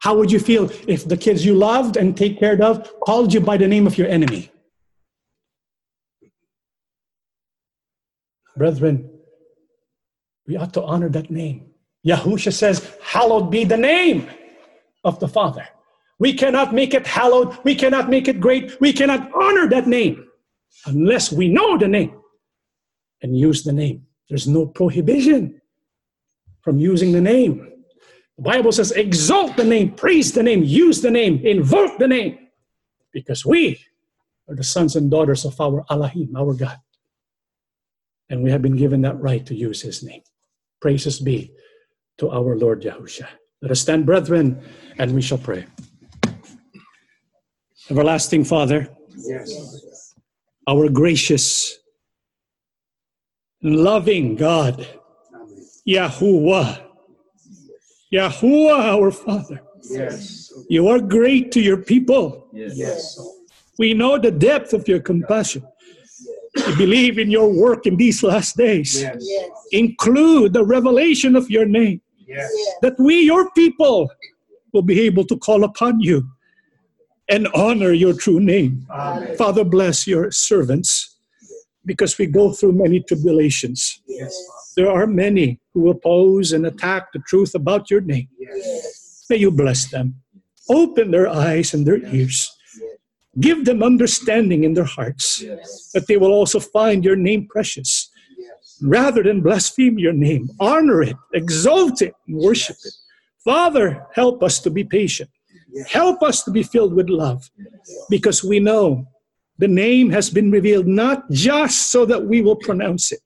[0.00, 3.40] How would you feel if the kids you loved and take care of called you
[3.40, 4.50] by the name of your enemy?
[8.56, 9.08] Brethren,
[10.46, 11.70] we ought to honor that name.
[12.06, 14.28] Yahusha says, Hallowed be the name
[15.04, 15.66] of the Father.
[16.18, 17.56] We cannot make it hallowed.
[17.64, 18.80] We cannot make it great.
[18.80, 20.26] We cannot honor that name
[20.86, 22.20] unless we know the name
[23.22, 24.06] and use the name.
[24.28, 25.60] There's no prohibition
[26.60, 27.72] from using the name.
[28.36, 32.38] The Bible says, exalt the name, praise the name, use the name, invoke the name,
[33.12, 33.78] because we
[34.48, 36.78] are the sons and daughters of our Elohim, our God.
[38.30, 40.22] And we have been given that right to use his name.
[40.80, 41.52] Praises be
[42.18, 43.26] to our Lord Yahusha.
[43.60, 44.62] Let us stand, brethren,
[44.98, 45.66] and we shall pray.
[47.90, 50.14] Everlasting Father, yes.
[50.66, 51.78] our gracious,
[53.62, 54.86] loving God,
[55.86, 56.82] Yahuwah,
[58.12, 59.60] Yahuwah, our Father.
[59.82, 60.52] Yes.
[60.68, 62.48] You are great to your people.
[62.52, 63.18] Yes.
[63.78, 65.66] We know the depth of your compassion.
[66.54, 69.02] We believe in your work in these last days.
[69.02, 69.24] Yes.
[69.72, 72.00] Include the revelation of your name.
[72.26, 72.50] Yes.
[72.82, 74.10] That we, your people,
[74.72, 76.28] will be able to call upon you
[77.28, 78.86] and honor your true name.
[78.90, 79.36] Amen.
[79.36, 81.18] Father, bless your servants
[81.86, 84.02] because we go through many tribulations.
[84.06, 84.36] Yes.
[84.76, 88.28] There are many who oppose and attack the truth about your name.
[88.38, 89.26] Yes.
[89.30, 90.16] May you bless them.
[90.68, 92.56] Open their eyes and their ears.
[93.38, 95.90] Give them understanding in their hearts yes.
[95.94, 98.10] that they will also find your name precious.
[98.36, 98.78] Yes.
[98.82, 102.86] Rather than blaspheme your name, honor it, exalt it, worship yes.
[102.86, 102.94] it.
[103.44, 105.30] Father, help us to be patient.
[105.88, 107.48] Help us to be filled with love
[108.08, 109.06] because we know
[109.58, 113.20] the name has been revealed not just so that we will pronounce it,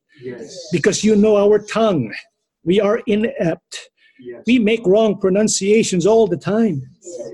[0.72, 2.12] because you know our tongue.
[2.64, 3.90] We are inept.
[4.46, 6.82] We make wrong pronunciations all the time.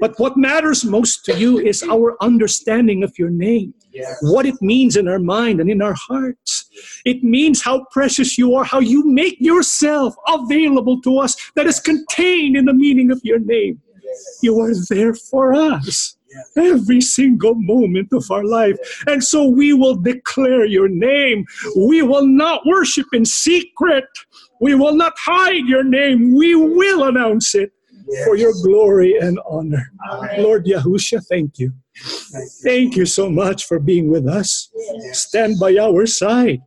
[0.00, 3.74] But what matters most to you is our understanding of your name,
[4.22, 6.70] what it means in our mind and in our hearts.
[7.04, 11.80] It means how precious you are, how you make yourself available to us, that is
[11.80, 13.80] contained in the meaning of your name.
[14.42, 16.16] You are there for us
[16.56, 18.76] every single moment of our life.
[19.06, 21.44] And so we will declare your name.
[21.76, 24.06] We will not worship in secret.
[24.60, 26.34] We will not hide your name.
[26.36, 27.72] We will announce it
[28.24, 29.90] for your glory and honor.
[30.10, 30.42] Amen.
[30.42, 31.72] Lord Yahusha, thank you.
[32.62, 34.70] Thank you so much for being with us.
[35.12, 36.60] Stand by our side,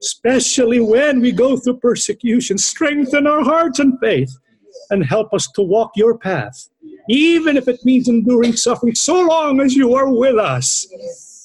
[0.00, 2.58] especially when we go through persecution.
[2.58, 4.36] Strengthen our hearts and faith
[4.90, 6.68] and help us to walk your path,
[7.08, 8.94] even if it means enduring suffering.
[8.94, 10.86] So long as you are with us,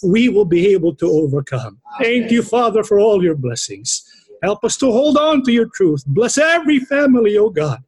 [0.03, 1.80] we will be able to overcome.
[1.99, 4.03] Thank you, Father, for all your blessings.
[4.45, 6.03] Help us to hold on to your truth.
[6.05, 7.80] Bless every family, O oh God.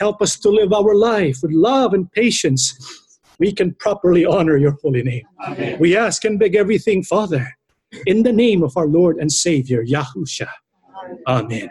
[0.00, 2.64] Help us to live our life with love and patience.
[3.38, 5.22] We can properly honor your holy name.
[5.46, 5.78] Amen.
[5.78, 7.46] We ask and beg everything, Father,
[8.04, 10.48] in the name of our Lord and Savior, Yahusha.
[11.28, 11.70] Amen.